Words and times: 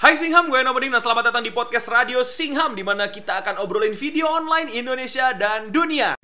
Hai 0.00 0.16
Singham, 0.16 0.48
gue 0.48 0.64
Noboding 0.64 0.88
dan 0.88 1.04
selamat 1.04 1.28
datang 1.28 1.44
di 1.44 1.52
podcast 1.52 1.84
Radio 1.92 2.24
Singham 2.24 2.72
di 2.72 2.80
mana 2.80 3.12
kita 3.12 3.44
akan 3.44 3.60
obrolin 3.60 3.92
video 3.92 4.32
online 4.32 4.72
Indonesia 4.72 5.36
dan 5.36 5.68
dunia. 5.68 6.19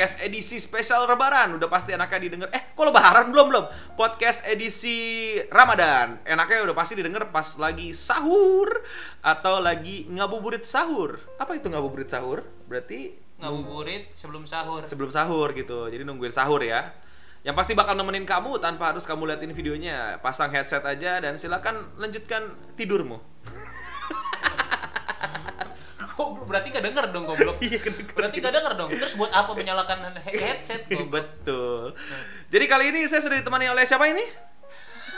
Podcast 0.00 0.24
edisi 0.24 0.56
spesial 0.56 1.04
Lebaran 1.04 1.60
udah 1.60 1.68
pasti 1.68 1.92
enaknya 1.92 2.24
didengar. 2.24 2.48
Eh, 2.56 2.72
kok 2.72 2.88
Lebaran 2.88 3.28
belum 3.36 3.52
belum? 3.52 3.64
Podcast 4.00 4.48
edisi 4.48 5.36
Ramadan 5.52 6.24
enaknya 6.24 6.64
udah 6.64 6.72
pasti 6.72 6.96
didengar 6.96 7.28
pas 7.28 7.44
lagi 7.60 7.92
sahur 7.92 8.80
atau 9.20 9.60
lagi 9.60 10.08
ngabuburit 10.08 10.64
sahur. 10.64 11.20
Apa 11.36 11.60
itu 11.60 11.68
ngabuburit 11.68 12.08
sahur? 12.08 12.48
Berarti 12.64 13.12
ngabuburit 13.44 14.08
sebelum 14.16 14.48
sahur. 14.48 14.88
sebelum 14.88 15.12
sahur 15.12 15.52
gitu. 15.52 15.92
Jadi 15.92 16.00
nungguin 16.00 16.32
sahur 16.32 16.64
ya. 16.64 16.96
Yang 17.44 17.60
pasti 17.60 17.72
bakal 17.76 17.92
nemenin 17.92 18.24
kamu 18.24 18.56
tanpa 18.56 18.96
harus 18.96 19.04
kamu 19.04 19.28
liatin 19.28 19.52
videonya. 19.52 20.16
Pasang 20.24 20.48
headset 20.48 20.80
aja 20.80 21.20
dan 21.20 21.36
silakan 21.36 21.92
lanjutkan 22.00 22.56
tidurmu. 22.72 23.20
Kok 26.20 26.44
berarti 26.44 26.68
gak 26.68 26.84
denger 26.84 27.04
dong 27.16 27.24
goblok? 27.24 27.56
Iya. 27.64 27.80
Berarti 28.12 28.44
gak 28.44 28.52
denger 28.52 28.72
dong. 28.76 28.92
Terus 28.92 29.16
buat 29.16 29.32
apa 29.32 29.56
menyalakan 29.56 30.12
he- 30.20 30.36
headset 30.36 30.84
goblok? 30.84 31.24
Betul. 31.24 31.96
Jadi 32.52 32.64
kali 32.68 32.92
ini 32.92 33.08
saya 33.08 33.24
sudah 33.24 33.40
ditemani 33.40 33.72
oleh 33.72 33.88
siapa 33.88 34.04
ini? 34.04 34.20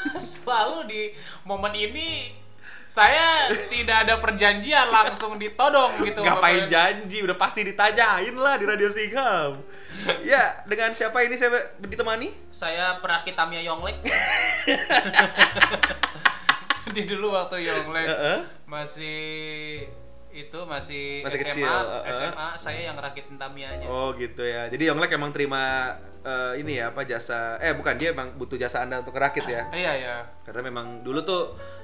Selalu 0.15 0.79
di 0.87 1.03
momen 1.43 1.75
ini 1.75 2.31
saya 2.93 3.49
tidak 3.73 4.05
ada 4.05 4.21
perjanjian 4.21 4.87
langsung 4.93 5.41
ditodong 5.41 6.05
gitu. 6.05 6.21
Ngapain 6.21 6.69
janji, 6.69 7.25
udah 7.25 7.41
pasti 7.41 7.65
ditanyain 7.65 8.37
lah 8.37 8.61
di 8.61 8.69
Radio 8.69 8.93
Singham. 8.93 9.59
ya, 10.23 10.61
dengan 10.69 10.93
siapa 10.93 11.25
ini 11.25 11.35
saya 11.35 11.73
ditemani? 11.81 12.53
Saya 12.53 13.01
perakit 13.01 13.33
Tamiya 13.33 13.65
Yonglek. 13.65 13.97
Jadi 16.93 17.01
dulu 17.09 17.33
waktu 17.33 17.65
Yonglek 17.65 18.05
Heeh. 18.05 18.39
masih 18.69 19.21
itu 20.33 20.59
masih, 20.65 21.21
Masih 21.21 21.41
SMA, 21.45 21.49
kecil, 21.53 21.69
heeh. 21.69 22.13
SMA 22.17 22.49
saya 22.57 22.81
yang 22.89 22.97
ngerakitin 22.97 23.37
Tamiyanya. 23.37 23.87
Oh 23.87 24.17
gitu 24.17 24.41
ya. 24.41 24.73
Jadi 24.73 24.89
Yonglek 24.89 25.13
emang 25.13 25.31
terima 25.31 25.93
eh, 26.25 26.57
ini 26.57 26.81
ya 26.81 26.89
apa 26.89 27.05
jasa 27.05 27.61
eh 27.61 27.77
bukan 27.77 28.01
dia 28.01 28.17
emang 28.17 28.33
butuh 28.41 28.57
jasa 28.57 28.81
Anda 28.81 29.05
untuk 29.05 29.13
merakit 29.13 29.45
ya. 29.45 29.69
Iya 29.69 29.93
ya. 30.01 30.17
Karena 30.49 30.65
memang 30.65 31.05
dulu 31.05 31.21
tuh 31.21 31.43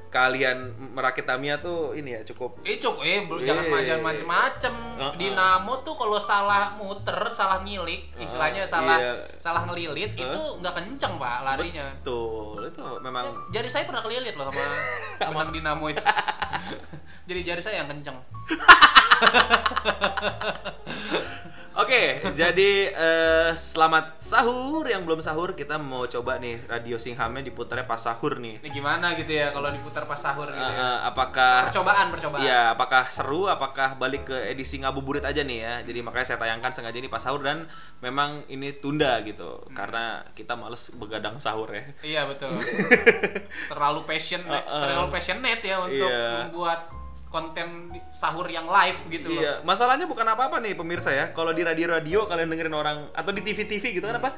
kalian 0.08 0.72
merakit 0.96 1.28
Tamiya 1.28 1.60
tuh 1.60 1.92
ini 1.92 2.16
ya 2.16 2.24
cukup 2.24 2.64
Eh 2.64 2.80
cuk, 2.80 3.04
eh 3.04 3.28
bro, 3.28 3.44
jangan 3.44 3.68
jangan 3.84 4.08
macem-macem. 4.08 4.74
Uh-uh. 4.96 5.12
Dinamo 5.20 5.84
tuh 5.84 5.94
kalau 6.00 6.16
salah 6.16 6.72
muter, 6.80 7.28
salah 7.28 7.60
milik, 7.60 8.08
istilahnya 8.16 8.64
salah 8.64 8.96
iya. 8.96 9.12
salah 9.36 9.68
ngelilit 9.68 10.16
Uh. 10.16 10.24
itu 10.24 10.42
nggak 10.64 10.74
kenceng 10.74 11.20
pak 11.20 11.44
larinya. 11.44 11.92
betul. 12.00 12.64
Itu 12.64 12.84
memang 13.04 13.52
Jari 13.52 13.68
saya 13.68 13.84
pernah 13.84 14.00
kelilit 14.00 14.32
loh 14.34 14.48
sama 14.48 14.64
benang 15.28 15.50
dinamo 15.52 15.84
itu. 15.92 16.00
Jadi 17.28 17.40
jari 17.44 17.60
saya 17.60 17.84
yang 17.84 17.88
kenceng. 17.88 18.16
Oke, 21.78 22.18
jadi 22.34 22.90
eh, 22.90 23.50
selamat 23.54 24.18
sahur 24.18 24.82
yang 24.82 25.06
belum 25.06 25.22
sahur 25.22 25.54
kita 25.54 25.78
mau 25.78 26.02
coba 26.04 26.34
nih 26.36 26.66
radio 26.66 26.98
Singhamnya 26.98 27.46
diputarnya 27.46 27.86
pas 27.86 28.02
sahur 28.02 28.34
nih. 28.34 28.58
Ini 28.58 28.70
gimana 28.72 29.14
gitu 29.14 29.30
ya 29.30 29.54
kalau 29.54 29.70
diputar 29.70 30.02
pas 30.02 30.18
sahur 30.18 30.50
gitu 30.50 30.58
ya. 30.58 30.74
eh, 30.74 30.98
apakah 31.06 31.70
Percobaan, 31.70 32.10
percobaan. 32.10 32.42
ya 32.42 32.74
apakah 32.74 33.06
seru 33.08 33.46
apakah 33.46 33.94
balik 33.94 34.26
ke 34.26 34.50
edisi 34.50 34.82
ngabuburit 34.82 35.22
aja 35.22 35.46
nih 35.46 35.58
ya. 35.62 35.74
Jadi 35.86 36.02
makanya 36.02 36.26
saya 36.26 36.38
tayangkan 36.42 36.74
sengaja 36.74 36.98
ini 36.98 37.06
pas 37.06 37.22
sahur 37.22 37.46
dan 37.46 37.70
memang 38.00 38.42
ini 38.48 38.74
tunda 38.74 39.22
gitu 39.22 39.62
Hmm. 39.62 39.70
karena 39.70 40.04
kita 40.34 40.58
males 40.58 40.90
begadang 40.92 41.38
sahur 41.38 41.70
ya. 41.70 41.86
Iya 42.02 42.20
betul. 42.26 42.58
terlalu 43.70 44.02
passion, 44.02 44.42
Uh-uh. 44.42 44.82
terlalu 44.82 45.14
passionate 45.14 45.62
ya 45.62 45.78
untuk 45.78 46.10
Iya. 46.10 46.42
membuat 46.42 46.90
konten 47.28 47.92
sahur 48.08 48.48
yang 48.48 48.64
live 48.64 48.98
gitu 49.12 49.28
loh. 49.28 49.40
Iya, 49.40 49.52
masalahnya 49.64 50.08
bukan 50.08 50.24
apa-apa 50.24 50.64
nih 50.64 50.72
pemirsa 50.72 51.12
ya. 51.12 51.30
Kalau 51.36 51.52
di 51.52 51.60
radio-radio 51.60 52.24
kalian 52.24 52.48
dengerin 52.48 52.76
orang 52.76 52.98
atau 53.12 53.30
di 53.32 53.44
TV-TV 53.44 54.00
gitu 54.00 54.04
kan 54.08 54.16
apa? 54.16 54.32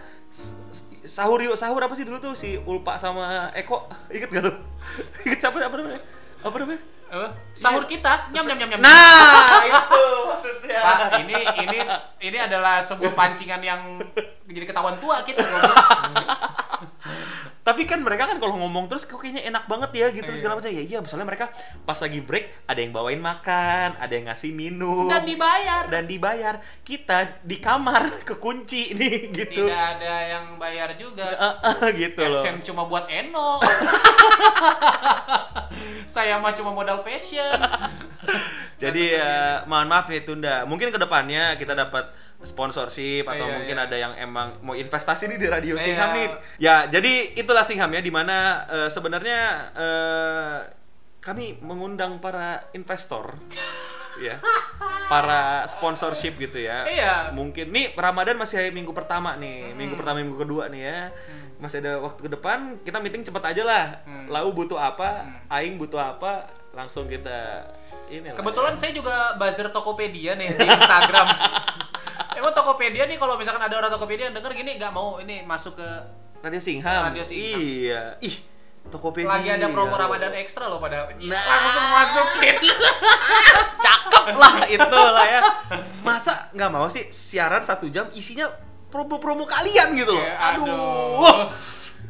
Sahur 1.07 1.41
yuk, 1.41 1.55
sahur 1.55 1.81
apa 1.81 1.95
sih 1.95 2.05
dulu 2.05 2.19
tuh 2.19 2.35
si 2.35 2.59
Ulpa 2.59 2.99
sama 2.99 3.55
Eko? 3.55 3.87
Ingat 4.15 4.29
gak 4.31 4.43
lu? 4.43 4.53
Ingat 5.27 5.39
siapa 5.39 5.57
apa 5.63 5.75
namanya? 5.79 6.01
Apa 6.43 6.57
namanya? 6.59 6.83
Apa? 7.11 7.29
Sahur 7.55 7.85
kita 7.87 8.31
nyam 8.31 8.45
nyam 8.47 8.59
nyam 8.59 8.71
nyam. 8.75 8.81
Nah, 8.83 9.63
itu 9.67 10.05
maksudnya. 10.31 10.79
Pak, 10.83 10.99
ini 11.27 11.35
ini 11.67 11.79
ini 12.23 12.39
adalah 12.39 12.79
sebuah 12.79 13.15
pancingan 13.19 13.63
yang 13.63 13.99
jadi 14.47 14.67
ketahuan 14.67 14.99
tua 14.99 15.23
kita. 15.27 15.43
Tapi 17.71 17.87
kan 17.87 18.03
mereka 18.03 18.27
kan 18.27 18.37
kalau 18.37 18.59
ngomong 18.59 18.85
terus 18.85 19.05
kok 19.05 19.17
kayaknya 19.17 19.47
enak 19.47 19.65
banget 19.65 19.89
ya 19.95 20.07
gitu 20.11 20.27
Iya. 20.27 20.37
segala 20.37 20.59
macam. 20.59 20.69
Ya 20.69 20.83
iya, 20.83 20.99
misalnya 20.99 21.25
mereka 21.25 21.47
pas 21.83 21.95
lagi 21.95 22.19
break 22.19 22.67
ada 22.67 22.77
yang 22.77 22.91
bawain 22.91 23.19
makan, 23.19 23.95
ada 23.95 24.11
yang 24.11 24.27
ngasih 24.27 24.51
minum 24.51 25.07
Dan 25.07 25.23
dibayar. 25.23 25.87
dan 25.87 26.03
dibayar. 26.05 26.59
Kita 26.83 27.41
di 27.41 27.57
kamar 27.57 28.11
kekunci 28.27 28.91
nih 28.93 29.31
gitu. 29.31 29.65
Tidak 29.65 29.81
ada 29.97 30.13
yang 30.27 30.45
bayar 30.57 30.91
juga. 30.99 31.31
Gitu 31.95 32.19
loh. 32.19 32.37
AdSense 32.37 32.67
cuma 32.67 32.83
buat 32.85 33.07
Eno. 33.07 33.57
Saya 36.07 36.37
mah 36.37 36.51
cuma 36.51 36.71
modal 36.73 37.01
passion. 37.01 37.59
Jadi 38.77 39.13
eh, 39.13 39.55
mohon 39.65 39.87
maaf 39.87 40.09
nih 40.09 40.23
tunda. 40.23 40.65
Mungkin 40.65 40.91
ke 40.91 40.99
depannya 40.99 41.55
kita 41.55 41.73
dapat 41.73 42.11
sponsorship 42.43 43.25
atau 43.25 43.45
Iya, 43.45 43.55
mungkin 43.55 43.77
iya. 43.77 43.85
ada 43.85 43.97
yang 43.97 44.13
emang 44.19 44.57
mau 44.61 44.73
investasi 44.73 45.27
nih 45.27 45.37
di 45.37 45.47
radio 45.47 45.75
Iya. 45.75 45.83
Singham 45.83 46.11
nih. 46.13 46.29
Ya 46.59 46.87
jadi 46.87 47.13
itulah 47.35 47.61
Singham 47.61 47.91
ya 47.91 48.01
di 48.01 48.09
mana 48.09 48.37
eh, 48.67 48.89
sebenarnya 48.89 49.41
eh, 49.73 50.59
kami 51.19 51.61
mengundang 51.61 52.17
para 52.17 52.65
investor. 52.73 53.37
ya 54.21 54.37
para 55.09 55.65
sponsorship 55.65 56.37
gitu 56.37 56.61
ya 56.61 56.85
Iya. 56.85 57.15
mungkin 57.33 57.71
nih 57.71 57.95
Ramadan 57.95 58.37
masih 58.37 58.69
minggu 58.69 58.93
pertama 58.93 59.33
nih 59.35 59.71
Hmm. 59.71 59.77
minggu 59.77 59.95
pertama 59.97 60.21
minggu 60.21 60.37
kedua 60.37 60.69
nih 60.69 60.83
ya 60.83 60.99
masih 61.57 61.81
ada 61.81 61.97
waktu 61.99 62.29
ke 62.29 62.31
depan 62.31 62.77
kita 62.83 63.01
meeting 63.01 63.23
cepet 63.23 63.41
aja 63.47 63.63
lah 63.65 63.85
Hmm. 64.05 64.29
lau 64.29 64.53
butuh 64.53 64.77
apa 64.77 65.25
Hmm. 65.25 65.41
aing 65.49 65.81
butuh 65.81 65.97
apa 65.97 66.53
langsung 66.71 67.09
kita 67.09 67.65
ini 68.09 68.31
Kebetulan 68.31 68.75
ya. 68.75 68.79
saya 68.79 68.93
juga 68.93 69.15
buzzer 69.35 69.73
Tokopedia 69.73 70.37
nih 70.37 70.53
di 70.53 70.67
Instagram. 70.69 71.27
Emang 72.41 72.57
Tokopedia 72.57 73.05
nih 73.05 73.21
kalau 73.21 73.37
misalkan 73.37 73.61
ada 73.61 73.77
orang 73.77 73.93
Tokopedia 73.93 74.33
yang 74.33 74.37
denger 74.37 74.57
gini 74.57 74.81
nggak 74.81 74.93
mau 74.97 75.21
ini 75.21 75.45
masuk 75.45 75.77
ke 75.77 75.89
Radio 76.41 76.57
Singham. 76.57 77.13
Radio 77.13 77.21
Singham. 77.21 77.61
Iya. 77.61 78.17
Ih, 78.25 78.37
Tokopedia. 78.89 79.29
lagi 79.29 79.49
ada 79.53 79.69
promo 79.69 79.93
Ramadan 79.93 80.33
ekstra 80.41 80.73
loh 80.73 80.81
pada 80.81 81.05
Nah. 81.21 81.37
langsung 81.37 81.85
masukin. 81.93 82.57
Cakep 83.85 84.25
lah 84.33 84.55
itu 84.65 85.01
lah 85.13 85.27
ya. 85.29 85.41
Masa 86.01 86.49
nggak 86.57 86.71
mau 86.73 86.89
sih 86.89 87.13
siaran 87.13 87.61
satu 87.61 87.93
jam 87.93 88.09
isinya 88.17 88.49
promo-promo 88.89 89.45
kalian 89.45 89.93
gitu 89.95 90.17
loh. 90.17 90.25
Ya, 90.25 90.57
aduh. 90.57 90.65
aduh. 90.65 91.39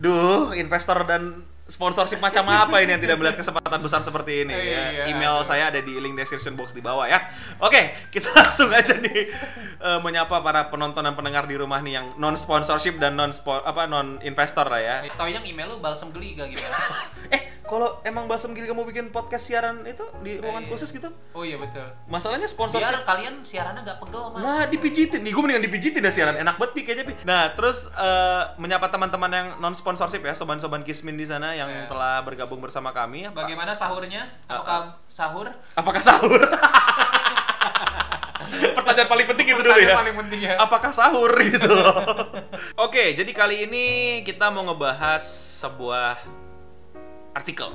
Duh, 0.01 0.45
investor 0.57 1.05
dan 1.05 1.45
sponsorship 1.71 2.19
macam 2.19 2.43
apa 2.51 2.83
ini 2.83 2.99
yang 2.99 3.03
tidak 3.03 3.17
melihat 3.23 3.39
kesempatan 3.39 3.79
besar 3.79 4.03
seperti 4.03 4.45
ini 4.45 4.53
ya. 4.53 4.83
Iya, 4.91 5.05
Email 5.15 5.47
saya 5.47 5.71
ada 5.71 5.79
di 5.79 5.95
link 5.97 6.19
description 6.19 6.59
box 6.59 6.75
di 6.75 6.83
bawah 6.83 7.07
ya. 7.07 7.31
Oke, 7.63 8.11
kita 8.11 8.29
langsung 8.39 8.69
aja 8.75 8.99
nih 8.99 9.31
eh, 9.79 9.99
menyapa 10.03 10.43
para 10.43 10.67
penonton 10.69 11.07
dan 11.07 11.15
pendengar 11.15 11.47
di 11.47 11.55
rumah 11.55 11.79
nih 11.79 12.03
yang 12.03 12.07
non 12.19 12.35
sponsorship 12.35 12.99
dan 12.99 13.15
non 13.15 13.31
apa 13.31 13.87
non 13.87 14.19
investor 14.27 14.67
lah 14.67 14.83
ya. 14.83 14.97
Tahu 15.15 15.31
yang 15.31 15.47
email 15.47 15.71
lu 15.71 15.79
balsam 15.79 16.11
geli 16.11 16.35
gak 16.35 16.51
gimana? 16.51 16.79
Eh, 17.31 17.60
kalau 17.71 18.03
emang 18.03 18.27
Balsam 18.27 18.51
Gili 18.51 18.67
kamu 18.67 18.83
bikin 18.83 19.07
podcast 19.09 19.47
siaran 19.47 19.87
itu 19.87 20.03
di 20.21 20.43
ruangan 20.43 20.67
iya. 20.67 20.71
khusus 20.75 20.91
gitu, 20.91 21.07
Oh 21.31 21.47
iya 21.47 21.55
betul. 21.55 21.87
masalahnya 22.11 22.51
sponsorship. 22.51 22.83
Biar 22.83 23.07
kalian 23.07 23.47
siarannya 23.47 23.87
gak 23.87 24.03
pegel 24.03 24.35
mas. 24.35 24.43
Nah, 24.43 24.63
dipijitin. 24.67 25.23
Nih, 25.23 25.31
gue 25.31 25.39
mendingan 25.39 25.63
dipijitin 25.63 26.03
dah 26.03 26.11
siaran. 26.11 26.35
Enak 26.35 26.59
banget 26.59 26.73
pi 26.75 26.81
kayaknya 26.83 27.05
pi. 27.07 27.15
Nah, 27.23 27.55
terus 27.55 27.87
eh, 27.87 28.43
menyapa 28.59 28.91
teman-teman 28.91 29.31
yang 29.31 29.47
non 29.63 29.73
sponsorship 29.73 30.21
ya, 30.21 30.35
soban-soban 30.35 30.83
Kismin 30.83 31.15
di 31.15 31.25
sana 31.25 31.55
yang 31.55 31.71
Iya. 31.71 31.87
telah 31.87 32.19
bergabung 32.27 32.59
bersama 32.59 32.91
kami. 32.91 33.31
Apa- 33.31 33.47
Bagaimana 33.47 33.71
sahurnya? 33.71 34.27
Uh, 34.51 34.59
Apakah 34.59 34.81
sahur? 35.07 35.47
Apakah 35.79 36.03
sahur? 36.03 36.41
Pertanyaan 38.51 39.09
paling 39.09 39.27
penting 39.31 39.47
itu 39.47 39.63
dulu 39.63 39.71
ya. 39.71 39.95
Pertanyaan 39.95 40.01
paling 40.03 40.17
penting 40.27 40.41
ya. 40.43 40.55
Apakah 40.59 40.91
sahur 40.91 41.31
gitu. 41.39 41.71
Oke, 42.85 43.15
jadi 43.15 43.31
kali 43.31 43.71
ini 43.71 43.85
kita 44.27 44.51
mau 44.51 44.67
ngebahas 44.67 45.23
sebuah 45.63 46.19
artikel. 47.33 47.71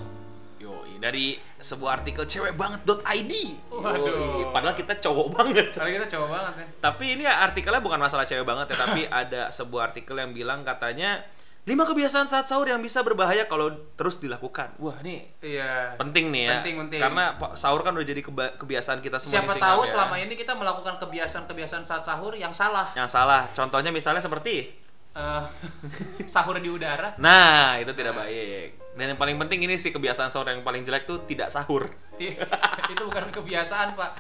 Yoi, 0.56 0.98
dari 0.98 1.26
sebuah 1.56 2.00
artikel 2.00 2.26
cewekbanget.id. 2.26 3.34
Waduh. 3.70 4.50
Padahal 4.50 4.74
kita 4.74 4.98
cowok 4.98 5.28
banget. 5.32 5.68
Karena 5.72 5.92
kita 5.94 6.08
coba 6.16 6.28
banget 6.32 6.54
ya. 6.58 6.66
Tapi 6.82 7.06
ini 7.12 7.24
artikelnya 7.24 7.80
bukan 7.80 8.00
masalah 8.00 8.24
cewek 8.24 8.42
banget 8.42 8.72
ya, 8.72 8.78
tapi 8.80 9.02
ada 9.24 9.50
sebuah 9.50 9.92
artikel 9.92 10.16
yang 10.16 10.32
bilang 10.32 10.64
katanya 10.64 11.22
Lima 11.66 11.82
kebiasaan 11.82 12.30
saat 12.30 12.46
sahur 12.46 12.70
yang 12.70 12.78
bisa 12.78 13.02
berbahaya 13.02 13.50
kalau 13.50 13.74
terus 13.98 14.22
dilakukan. 14.22 14.78
Wah, 14.78 15.02
ini 15.02 15.26
Iya. 15.42 15.98
penting 15.98 16.30
nih 16.30 16.46
ya. 16.46 16.52
Penting, 16.62 16.76
penting. 16.86 17.02
Karena 17.02 17.24
sahur 17.58 17.82
kan 17.82 17.90
udah 17.90 18.06
jadi 18.06 18.22
kebiasaan 18.54 19.02
kita 19.02 19.18
semua 19.18 19.34
Siapa 19.42 19.58
tahu 19.58 19.82
ya. 19.82 19.90
selama 19.90 20.16
ini 20.22 20.38
kita 20.38 20.54
melakukan 20.54 21.02
kebiasaan-kebiasaan 21.02 21.82
saat 21.82 22.06
sahur 22.06 22.38
yang 22.38 22.54
salah. 22.54 22.94
Yang 22.94 23.10
salah. 23.12 23.50
Contohnya 23.52 23.90
misalnya 23.90 24.22
seperti 24.22 24.78
Eh, 25.16 25.44
sahur 26.30 26.60
di 26.60 26.70
udara. 26.70 27.18
Nah, 27.18 27.82
itu 27.82 27.90
tidak 27.98 28.14
Nah. 28.14 28.28
baik. 28.28 28.70
Dan 28.96 29.12
yang 29.12 29.20
paling 29.20 29.36
penting 29.36 29.60
ini 29.60 29.76
sih 29.76 29.92
kebiasaan 29.92 30.32
sahur 30.32 30.48
yang 30.48 30.64
paling 30.64 30.88
jelek 30.88 31.04
tuh 31.04 31.20
tidak 31.28 31.52
sahur. 31.52 31.92
Ti- 32.16 32.32
itu 32.96 33.02
bukan 33.04 33.28
kebiasaan, 33.28 33.92
Pak. 33.92 34.12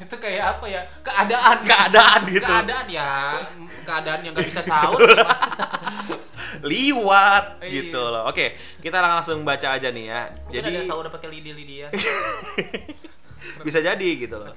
Itu 0.00 0.16
kayak 0.16 0.56
apa 0.56 0.64
ya? 0.66 0.82
Keadaan. 1.04 1.56
Keadaan 1.62 2.20
gitu. 2.32 2.40
Keadaan 2.48 2.86
ya. 2.88 3.36
Keadaan 3.84 4.20
yang 4.24 4.32
nggak 4.32 4.48
bisa 4.48 4.64
sahur. 4.64 5.04
Liwat 6.62 7.60
Iya. 7.60 7.70
gitu 7.70 8.00
loh. 8.00 8.24
Oke, 8.24 8.56
kita 8.80 9.00
langsung 9.00 9.44
baca 9.44 9.76
aja 9.76 9.88
nih 9.88 10.04
ya. 10.08 10.20
Mungkin 10.48 10.56
Jadi 10.64 10.68
ada 10.76 10.82
sahur 10.84 11.04
pakai 11.08 11.28
lidi-lidi 11.28 11.84
ya. 11.84 11.88
bisa 13.66 13.84
jadi 13.84 14.08
gitu 14.16 14.36
loh. 14.38 14.52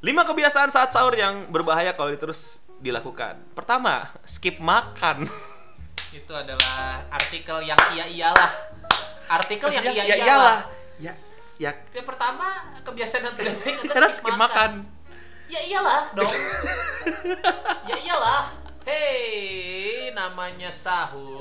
Lima 0.00 0.22
kebiasaan 0.22 0.70
saat 0.70 0.90
sahur 0.90 1.14
yang 1.14 1.50
berbahaya 1.50 1.94
kalau 1.94 2.10
terus 2.14 2.62
dilakukan. 2.78 3.38
Pertama, 3.54 4.10
skip 4.22 4.58
makan. 4.58 5.26
Itu 6.08 6.32
adalah 6.32 7.04
artikel 7.10 7.62
yang 7.62 7.78
iya 7.92 8.06
iyalah. 8.06 8.50
Artikel 9.28 9.68
yang 9.70 9.84
Ya- 9.84 9.92
iya 9.92 10.02
ya 10.02 10.14
iyalah. 10.16 10.26
iyalah. 10.26 10.58
Ya 10.98 11.12
ya 11.58 11.72
Yang 11.92 12.06
pertama 12.06 12.46
kebiasaan 12.82 13.22
yang 13.24 13.34
tidak 13.34 13.54
baik 13.60 13.76
adalah 13.84 14.10
skip 14.10 14.34
makan. 14.34 14.72
Ya 15.48 15.60
iyalah 15.62 16.02
dong. 16.12 16.28
ya 17.86 17.96
iyalah. 17.98 18.42
Hei, 18.82 20.08
namanya 20.10 20.72
sahur. 20.72 21.36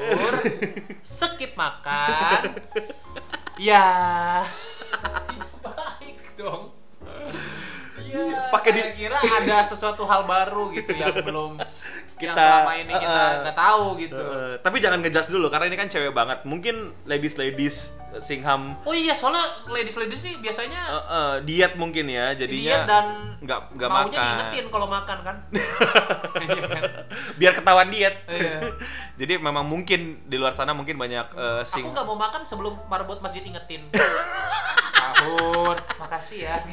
Skip 0.99 1.55
makan. 1.55 2.59
Ya. 3.57 3.87
Tidak 5.25 5.47
baik 5.63 6.17
dong. 6.35 6.76
Ya, 8.07 8.49
Pakai 8.49 8.71
saya 8.71 8.83
di- 8.87 8.95
kira 8.97 9.17
ada 9.17 9.57
sesuatu 9.69 10.03
hal 10.03 10.23
baru 10.23 10.71
gitu 10.71 10.91
yang 10.91 11.11
belum 11.19 11.59
yang 12.17 12.33
Kita- 12.33 12.33
selama 12.35 12.73
ini 12.73 12.93
kita 12.93 13.13
uh, 13.13 13.21
uh, 13.21 13.33
nggak 13.43 13.57
tahu 13.57 13.85
gitu. 13.99 14.17
Eh, 14.17 14.53
tapi 14.57 14.77
jangan 14.79 14.99
ngejudge 14.99 15.29
dulu 15.29 15.47
karena 15.47 15.65
ini 15.67 15.77
kan 15.77 15.85
cewek 15.85 16.11
banget. 16.11 16.41
Mungkin 16.43 16.75
ladies-ladies 17.05 17.75
eh, 18.09 18.17
Singham 18.17 18.73
Oh 18.81 18.91
iya, 18.91 19.13
soalnya 19.13 19.41
ladies-ladies 19.67 20.17
sih 20.17 20.33
biasanya 20.35 20.81
eh, 20.81 21.03
eh, 21.07 21.35
diet 21.45 21.73
mungkin 21.75 22.07
ya, 22.07 22.33
jadinya 22.33 22.73
diet 22.73 22.89
dan 22.89 23.05
nggak 23.37 23.59
nggak 23.71 23.89
maunya 23.91 24.07
makan. 24.09 24.23
diingetin 24.23 24.65
kalau 24.69 24.87
makan 24.87 25.17
kan. 25.21 25.35
Iya 26.37 26.63
kan? 26.63 26.83
Biar 27.35 27.53
ketahuan 27.53 27.89
diet. 27.89 28.15
Iya. 28.25 28.73
Jadi 29.19 29.33
memang 29.37 29.65
mungkin 29.65 30.21
di 30.23 30.37
luar 30.37 30.53
sana 30.53 30.71
mungkin 30.71 30.95
banyak 30.95 31.33
Aku 31.33 31.65
sing 31.65 31.85
nggak 31.85 32.05
mau 32.05 32.17
makan 32.17 32.41
sebelum 32.41 32.77
marbot 32.87 33.19
masjid 33.19 33.41
ingetin. 33.41 33.89
Sahur, 35.07 35.75
makasih 36.01 36.39
ya. 36.43 36.55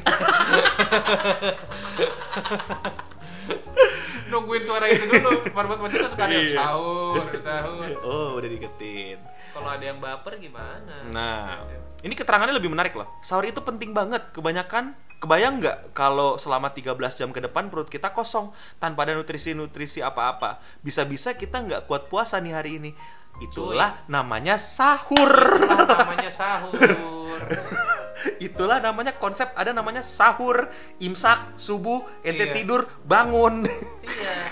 Nungguin 4.24 4.64
suara 4.64 4.88
itu 4.88 5.04
dulu, 5.04 5.30
marbot 5.54 5.78
masjid 5.78 6.02
kan 6.02 6.10
suka 6.10 6.24
ada 6.26 6.34
yang 6.34 6.48
Iya. 6.48 6.56
sahur, 6.58 7.24
sahur. 7.38 7.86
Oh, 8.02 8.40
udah 8.40 8.48
diingetin. 8.48 9.18
Kalau 9.54 9.68
ada 9.70 9.84
yang 9.84 10.02
baper 10.02 10.34
gimana? 10.40 11.06
Nah, 11.14 11.62
ini 12.02 12.10
keterangannya 12.12 12.56
lebih 12.56 12.72
menarik 12.72 12.96
loh. 12.96 13.06
Sahur 13.22 13.46
itu 13.46 13.62
penting 13.62 13.94
banget. 13.94 14.34
Kebanyakan 14.34 14.96
kebayang 15.22 15.62
nggak 15.62 15.94
kalau 15.94 16.34
selama 16.36 16.74
13 16.74 16.90
jam 17.14 17.30
ke 17.30 17.38
depan 17.38 17.70
perut 17.70 17.86
kita 17.86 18.10
kosong 18.10 18.50
tanpa 18.76 19.06
ada 19.06 19.14
nutrisi-nutrisi 19.14 20.02
apa-apa. 20.02 20.58
Bisa-bisa 20.82 21.38
kita 21.38 21.62
nggak 21.62 21.86
kuat 21.86 22.10
puasa 22.10 22.42
nih 22.42 22.52
hari 22.52 22.82
ini. 22.82 22.90
Itulah 23.38 24.02
namanya 24.06 24.58
sahur. 24.58 25.30
Itulah 25.30 25.86
namanya 25.86 26.30
sahur. 26.32 26.80
Itulah 28.38 28.78
namanya 28.78 29.14
konsep 29.14 29.50
ada 29.54 29.70
namanya 29.70 30.00
sahur, 30.00 30.68
imsak, 30.98 31.56
subuh, 31.56 32.04
ente 32.20 32.48
Iya. 32.48 32.54
tidur, 32.54 32.80
bangun. 33.04 33.64
iya. 34.04 34.48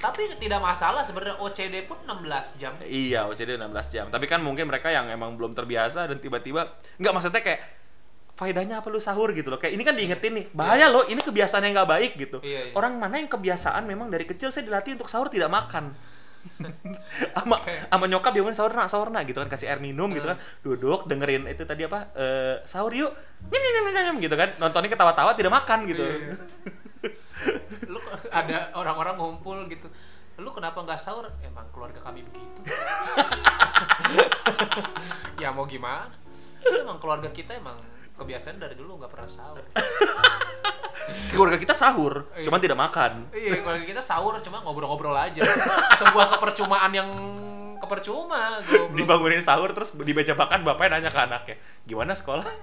Tapi 0.00 0.32
tidak 0.40 0.64
masalah 0.64 1.04
sebenarnya 1.04 1.36
OCD 1.36 1.84
pun 1.84 2.00
16 2.08 2.56
jam. 2.56 2.72
iya, 2.82 3.28
OCD 3.28 3.60
16 3.60 3.92
jam. 3.92 4.08
Tapi 4.08 4.24
kan 4.24 4.40
mungkin 4.40 4.64
mereka 4.64 4.88
yang 4.88 5.12
emang 5.12 5.36
belum 5.36 5.52
terbiasa 5.52 6.08
dan 6.08 6.16
tiba-tiba 6.16 6.72
nggak 6.96 7.12
maksudnya 7.12 7.44
kayak 7.44 7.60
faedahnya 8.32 8.80
apa 8.80 8.88
lu 8.88 8.96
sahur 8.96 9.28
gitu 9.36 9.52
loh. 9.52 9.60
Kayak 9.60 9.76
ini 9.76 9.82
kan 9.84 9.92
diingetin 9.92 10.32
nih, 10.32 10.46
bahaya 10.56 10.88
loh, 10.88 11.04
ini 11.04 11.20
kebiasaan 11.20 11.60
yang 11.68 11.76
nggak 11.76 11.90
baik 11.92 12.12
gitu. 12.16 12.40
Iya, 12.40 12.72
iya. 12.72 12.74
Orang 12.74 12.96
mana 12.96 13.20
yang 13.20 13.28
kebiasaan 13.28 13.84
memang 13.84 14.08
dari 14.08 14.24
kecil 14.24 14.48
saya 14.48 14.64
dilatih 14.64 14.96
untuk 14.96 15.12
sahur 15.12 15.28
tidak 15.28 15.52
makan. 15.52 15.92
ama 17.40 17.56
ama 17.92 18.04
nyokap 18.08 18.32
dia 18.32 18.44
sahur 18.56 18.72
nak 18.72 18.88
sahur 18.88 19.12
nak 19.12 19.28
gitu 19.28 19.40
kan 19.40 19.48
kasih 19.48 19.68
air 19.68 19.80
minum 19.80 20.08
gitu 20.12 20.24
kan 20.24 20.40
duduk 20.64 21.04
dengerin 21.04 21.44
itu 21.48 21.64
tadi 21.68 21.84
apa 21.84 22.12
eh, 22.16 22.56
sahur 22.64 22.92
yuk 22.92 23.12
nyem, 23.48 23.60
nyem, 23.60 23.84
nyem, 23.92 24.04
nyem, 24.08 24.16
gitu 24.24 24.36
kan 24.36 24.48
nontonnya 24.56 24.88
ketawa-tawa 24.88 25.36
tidak 25.36 25.52
makan 25.52 25.84
gitu 25.88 26.04
Iya. 26.04 26.36
Lu 27.88 28.00
ada 28.28 28.68
orang-orang 28.76 29.16
ngumpul 29.16 29.64
gitu. 29.72 29.88
Lu 30.40 30.50
kenapa 30.52 30.80
nggak 30.84 31.00
sahur? 31.00 31.28
Emang 31.44 31.68
keluarga 31.72 32.00
kami 32.04 32.24
begitu. 32.24 32.60
ya 35.42 35.52
mau 35.52 35.64
gimana? 35.64 36.12
Emang 36.64 37.00
keluarga 37.00 37.32
kita 37.32 37.56
emang 37.56 37.80
kebiasaan 38.16 38.60
dari 38.60 38.76
dulu 38.76 39.00
nggak 39.00 39.12
pernah 39.12 39.28
sahur. 39.28 39.64
keluarga 41.28 41.56
kita 41.56 41.72
sahur 41.72 42.26
Iya. 42.32 42.44
cuman 42.44 42.58
tidak 42.58 42.78
makan 42.78 43.12
Iya, 43.30 43.60
keluarga 43.60 43.84
kita 43.84 44.00
sahur 44.00 44.38
cuma 44.40 44.60
ngobrol-ngobrol 44.60 45.14
aja. 45.14 45.40
Sebuah 45.94 46.26
kepercumaan 46.30 46.90
yang 46.90 47.08
kepercuma. 47.76 48.60
goblok. 48.60 48.92
dibangunin 48.92 49.40
sahur 49.40 49.70
terus 49.70 49.94
di 49.94 50.12
meja 50.12 50.32
makan 50.32 50.62
bapaknya 50.62 50.96
nanya 50.96 51.10
ke 51.10 51.20
anaknya 51.20 51.56
gimana 51.82 52.12
sekolah 52.12 52.44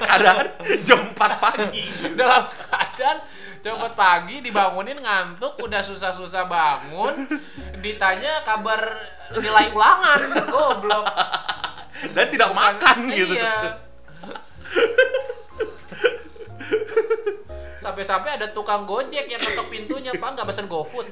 keadaan 0.00 0.46
jam 0.80 1.00
4 1.06 1.14
pagi 1.36 1.84
dalam 2.14 2.48
keadaan 2.48 3.18
cepet 3.60 3.92
pagi 3.94 4.40
dibangunin 4.40 4.96
ngantuk 4.96 5.60
udah 5.60 5.80
susah-susah 5.80 6.48
bangun 6.48 7.28
ditanya 7.78 8.40
kabar 8.44 8.80
nilai 9.30 9.68
ulangan 9.70 10.20
goblok 10.48 11.04
dan 12.12 12.26
tidak 12.28 12.50
makan 12.52 12.96
gitu 13.10 13.34
iya 13.34 13.83
sampai-sampai 17.76 18.30
ada 18.36 18.46
tukang 18.48 18.84
gojek 18.84 19.26
yang 19.26 19.38
ketok 19.38 19.68
pintunya 19.68 20.12
pak 20.12 20.28
nggak 20.32 20.46
pesen 20.48 20.66
GoFood 20.66 21.08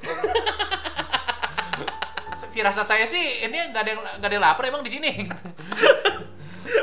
firasat 2.52 2.84
saya 2.84 3.04
sih 3.04 3.40
ini 3.42 3.72
nggak 3.72 3.80
ada 3.80 3.90
yang 3.90 4.00
nggak 4.20 4.28
ada 4.28 4.34
yang 4.36 4.44
lapar 4.44 4.64
emang 4.68 4.84
di 4.84 4.92
sini 4.92 5.24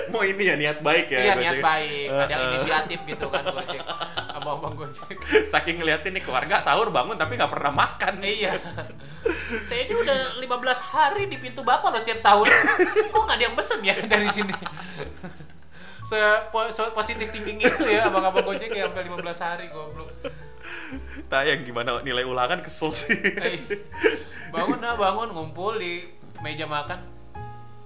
mau 0.10 0.22
ini 0.22 0.42
ya 0.44 0.58
niat 0.58 0.82
baik 0.82 1.08
ya 1.08 1.20
iya 1.22 1.34
Gojek. 1.34 1.42
niat 1.46 1.58
baik 1.62 2.08
ada 2.10 2.26
yang 2.26 2.42
Eh, 2.42 2.42
eh. 2.42 2.54
inisiatif 2.58 3.00
gitu 3.06 3.26
kan 3.30 3.46
gojek 3.46 3.82
abang-abang 4.34 4.74
gojek 4.76 5.18
saking 5.46 5.78
ngeliatin 5.78 6.18
nih 6.18 6.26
keluarga 6.26 6.58
sahur 6.60 6.90
bangun 6.90 7.14
tapi 7.16 7.38
nggak 7.38 7.50
pernah 7.50 7.70
makan 7.70 8.18
Iya. 8.20 8.58
Saya 9.62 9.86
ini 9.86 9.94
udah 9.96 10.42
15 10.42 10.48
hari 10.86 11.24
di 11.26 11.38
pintu 11.38 11.62
bapak 11.62 11.90
loh 11.90 12.00
setiap 12.00 12.18
sahur. 12.18 12.46
Kok 12.46 13.22
nggak 13.26 13.38
ada 13.38 13.46
yang 13.46 13.56
pesen 13.58 13.82
ya 13.82 13.96
dari 14.06 14.30
sini? 14.30 14.54
Se, 16.02 16.18
po- 16.50 16.68
se- 16.68 16.92
positif 16.92 17.28
thinking 17.30 17.60
itu 17.60 17.86
ya 17.86 18.06
abang-abang 18.06 18.42
gojek 18.44 18.70
ya 18.70 18.88
sampai 18.88 19.06
15 19.06 19.20
hari 19.38 19.66
goblok. 19.70 20.10
tayang 21.26 21.62
gimana 21.62 22.00
nilai 22.00 22.24
ulangan 22.24 22.60
kesel 22.60 22.90
sih 22.90 23.14
Eh, 23.14 23.62
bangun 24.50 24.78
nah 24.78 24.96
bangun 24.96 25.30
ngumpul 25.30 25.76
di 25.76 26.08
meja 26.40 26.66
makan. 26.66 26.98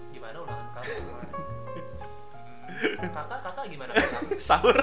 Gimana 0.09 0.37
ulangan 0.39 0.67
kamu 0.73 0.91
kemarin? 0.93 1.29
Hmm, 2.73 3.11
kakak 3.11 3.39
kakak 3.41 3.65
gimana 3.67 3.91
kakak? 3.91 4.21
sahur 4.37 4.75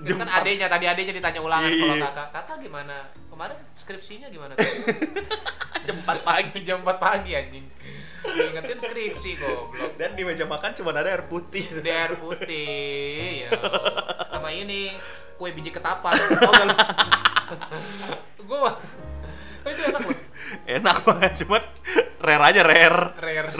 Jam 0.00 0.20
kan 0.20 0.28
adenya 0.30 0.66
tadi 0.66 0.84
adenya 0.84 1.10
ditanya 1.10 1.40
ulangan 1.40 1.66
Iya, 1.66 1.80
kalau 1.80 1.96
iya. 1.96 2.04
kakak 2.06 2.28
kakak 2.30 2.56
gimana 2.60 2.96
kemarin 3.26 3.58
skripsinya 3.74 4.28
gimana 4.28 4.52
jam 5.86 5.96
4 5.98 6.20
pagi 6.22 6.58
jam 6.62 6.78
4 6.80 6.94
pagi 6.96 7.30
anjing 7.32 7.64
ingetin 8.24 8.78
skripsi 8.80 9.30
goblok. 9.36 9.94
Dan 10.00 10.16
di 10.16 10.24
meja 10.24 10.48
makan 10.48 10.72
cuma 10.72 10.96
ada 10.96 11.04
air 11.04 11.28
putih. 11.28 11.64
Di 11.80 11.90
air 11.92 12.16
putih 12.16 13.46
ya 13.46 13.50
sama 14.32 14.48
ini 14.50 14.96
kue 15.34 15.50
biji 15.52 15.70
ketapang 15.70 16.14
gak 16.18 16.40
lu? 16.40 16.74
Gue 18.44 18.70
itu 19.64 19.80
enak 19.88 20.02
loh 20.04 20.18
enak 20.68 20.96
banget 21.08 21.32
cuman 21.44 21.62
rare 22.20 22.44
aja 22.52 22.60
rare. 22.60 23.02
Rare. 23.16 23.50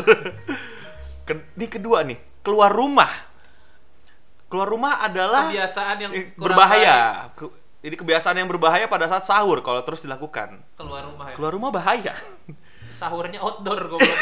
Ke- 1.29 1.49
ini 1.57 1.67
kedua 1.67 2.05
nih 2.05 2.21
keluar 2.45 2.69
rumah. 2.69 3.09
Keluar 4.53 4.69
rumah 4.69 5.01
adalah 5.01 5.49
kebiasaan 5.49 5.97
yang 6.05 6.13
berbahaya. 6.37 7.33
Ke- 7.33 7.53
ini 7.85 7.97
kebiasaan 7.97 8.37
yang 8.41 8.49
berbahaya 8.49 8.89
pada 8.89 9.09
saat 9.09 9.25
sahur 9.25 9.61
kalau 9.65 9.81
terus 9.85 10.05
dilakukan. 10.05 10.61
Baik. 10.61 10.77
keluar 10.77 11.03
rumah 11.09 11.27
ya? 11.29 11.35
Keluar 11.37 11.53
rumah 11.57 11.71
bahaya 11.73 12.15
sahurnya 12.95 13.43
outdoor 13.43 13.91
goblok. 13.91 14.07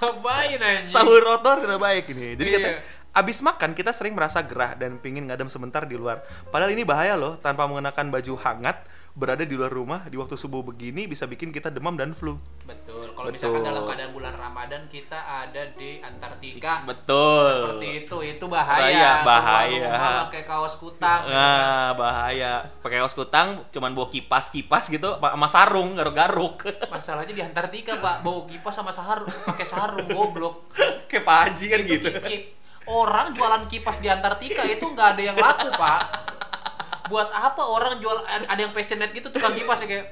Ngapain 0.00 0.60
anjing? 0.60 0.86
Sahur 0.86 1.22
outdoor 1.26 1.64
tidak 1.64 1.80
baik 1.80 2.04
ini. 2.12 2.36
Jadi 2.36 2.48
Iya. 2.48 2.58
katanya 2.60 2.78
abis 3.10 3.38
makan 3.42 3.74
kita 3.74 3.90
sering 3.90 4.14
merasa 4.14 4.38
gerah 4.46 4.78
dan 4.78 4.94
pingin 5.02 5.26
ngadem 5.26 5.50
sebentar 5.50 5.82
di 5.82 5.98
luar. 5.98 6.22
Padahal 6.48 6.70
ini 6.70 6.86
bahaya 6.86 7.18
loh 7.18 7.34
tanpa 7.42 7.66
mengenakan 7.66 8.12
baju 8.12 8.34
hangat 8.38 8.76
berada 9.10 9.42
di 9.42 9.52
luar 9.52 9.68
rumah 9.68 10.06
di 10.06 10.14
waktu 10.14 10.34
subuh 10.34 10.62
begini 10.62 11.04
bisa 11.04 11.26
bikin 11.26 11.50
kita 11.50 11.68
demam 11.68 11.92
dan 11.94 12.14
flu. 12.14 12.38
Betul. 12.62 13.10
Kalau 13.10 13.28
misalkan 13.28 13.60
dalam 13.60 13.82
keadaan 13.82 14.14
bulan 14.14 14.32
Ramadan 14.32 14.86
kita 14.86 15.18
ada 15.18 15.74
di 15.74 15.98
Antartika. 15.98 16.86
Betul. 16.86 17.50
Seperti 17.76 17.88
itu, 18.00 18.16
itu 18.22 18.44
bahaya. 18.46 18.80
Bahaya, 18.80 19.10
bahaya. 19.20 19.88
rumah 19.90 20.24
pakai 20.24 20.42
kaos 20.44 20.74
kutang. 20.76 21.20
gitu 21.26 21.34
kan. 21.34 21.58
Nah, 21.60 21.88
bahaya. 21.94 22.52
Pakai 22.80 22.98
kaos 22.98 23.12
kutang 23.12 23.48
cuman 23.68 23.90
bawa 23.92 24.08
kipas-kipas 24.08 24.88
gitu 24.88 25.18
sama 25.18 25.48
sarung 25.50 25.98
garuk-garuk. 25.98 26.64
Masalahnya 26.94 27.34
di 27.34 27.42
Antartika, 27.42 27.98
Pak, 27.98 28.22
bawa 28.22 28.46
kipas 28.46 28.72
sama 28.72 28.94
sarung, 28.94 29.28
pakai 29.44 29.66
sarung 29.66 30.06
goblok. 30.06 30.70
Kayak 31.06 31.24
Pak 31.24 31.38
Haji 31.44 31.66
kan 31.66 31.80
Itu 31.82 31.90
gitu. 31.92 32.08
ki- 32.22 32.46
Orang 32.86 33.36
jualan 33.36 33.66
kipas 33.66 33.98
di 33.98 34.08
Antartika 34.08 34.64
itu 34.64 34.82
nggak 34.82 35.14
ada 35.14 35.22
yang 35.22 35.36
laku, 35.36 35.68
Pak. 35.70 36.00
Buat 37.10 37.28
apa 37.34 37.62
orang 37.66 37.98
jual 37.98 38.22
ada 38.24 38.60
yang 38.60 38.70
passionate 38.70 39.10
gitu 39.10 39.28
tukang 39.34 39.52
kipas 39.52 39.82
ya 39.84 39.88
kayak 39.90 40.06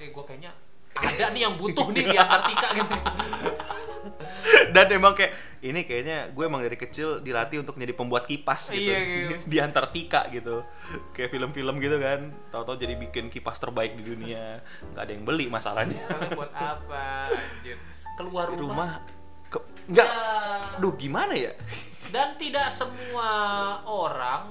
eh 0.00 0.08
gua 0.08 0.24
kayaknya 0.24 0.50
ada 0.96 1.30
nih 1.36 1.44
yang 1.46 1.54
butuh 1.60 1.92
nih 1.92 2.08
di 2.08 2.16
Antartika 2.16 2.68
gitu. 2.74 2.94
Dan 4.74 4.86
emang 4.96 5.12
kayak 5.12 5.36
ini 5.60 5.84
kayaknya 5.84 6.32
gue 6.32 6.44
emang 6.46 6.64
dari 6.64 6.74
kecil 6.74 7.20
dilatih 7.20 7.60
untuk 7.60 7.76
jadi 7.76 7.92
pembuat 7.92 8.24
kipas 8.24 8.72
gitu 8.72 8.88
Iya, 8.88 8.98
gitu. 9.28 9.34
di 9.52 9.56
Antartika 9.60 10.26
gitu. 10.32 10.64
Kayak 11.12 11.30
film-film 11.36 11.76
gitu 11.78 12.00
kan. 12.00 12.32
Tahu-tahu 12.48 12.80
jadi 12.80 12.96
bikin 12.96 13.28
kipas 13.28 13.60
terbaik 13.60 13.94
di 14.00 14.02
dunia. 14.08 14.64
nggak 14.96 15.02
ada 15.04 15.12
yang 15.12 15.24
beli 15.28 15.46
masalahnya. 15.52 16.00
Misalnya 16.00 16.30
buat 16.32 16.52
apa 16.56 17.28
anjir? 17.28 17.76
Keluar 18.16 18.46
rumah. 18.50 18.60
rumah 18.60 18.90
ke, 19.52 19.58
enggak. 19.90 20.08
Ya, 20.08 20.80
Duh, 20.80 20.94
gimana 20.96 21.34
ya? 21.36 21.52
dan 22.10 22.34
tidak 22.34 22.66
semua 22.68 23.30
orang 23.86 24.50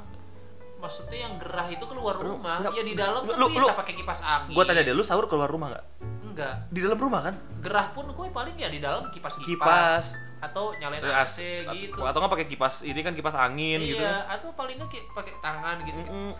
maksudnya 0.79 1.19
yang 1.21 1.35
gerah 1.35 1.67
itu 1.67 1.83
keluar 1.83 2.15
Lu- 2.15 2.33
rumah 2.33 2.55
nggak- 2.61 2.73
ya 2.73 2.83
di 2.83 2.95
dalam 2.95 3.21
kan 3.21 3.35
lu- 3.35 3.51
bisa 3.51 3.73
pakai 3.73 3.93
kipas 3.93 4.19
angin 4.21 4.55
Gue 4.55 4.63
tanya 4.63 4.81
deh, 4.81 4.91
lu 4.91 5.03
sahur 5.03 5.27
keluar 5.27 5.45
rumah 5.45 5.67
nggak? 5.69 5.85
enggak 6.25 6.53
Di 6.67 6.79
dalam 6.79 6.95
rumah 6.95 7.21
kan? 7.21 7.35
gerah 7.59 7.87
pun 7.91 8.07
gue 8.07 8.27
paling 8.29 8.55
ya 8.55 8.67
di 8.67 8.79
dalam 8.79 9.11
kipas 9.11 9.35
kipas, 9.39 10.15
atau 10.39 10.71
nyalain 10.73 11.01
Eh, 11.01 11.11
AC 11.13 11.37
gitu 11.69 11.99
Atau 11.99 12.17
nggak 12.17 12.31
pakai 12.31 12.47
kipas 12.47 12.81
ini 12.81 12.99
kan 12.99 13.11
kipas 13.11 13.35
angin 13.35 13.77
iya 13.77 13.89
gitu. 13.89 13.99
kan. 13.99 14.23
atau 14.31 14.49
palingnya 14.53 14.87
pakai 15.11 15.33
tangan 15.37 15.75
gitu 15.83 15.99
Mm-mm. 15.99 16.31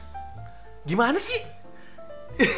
Gimana 0.82 1.20
sih? 1.20 1.40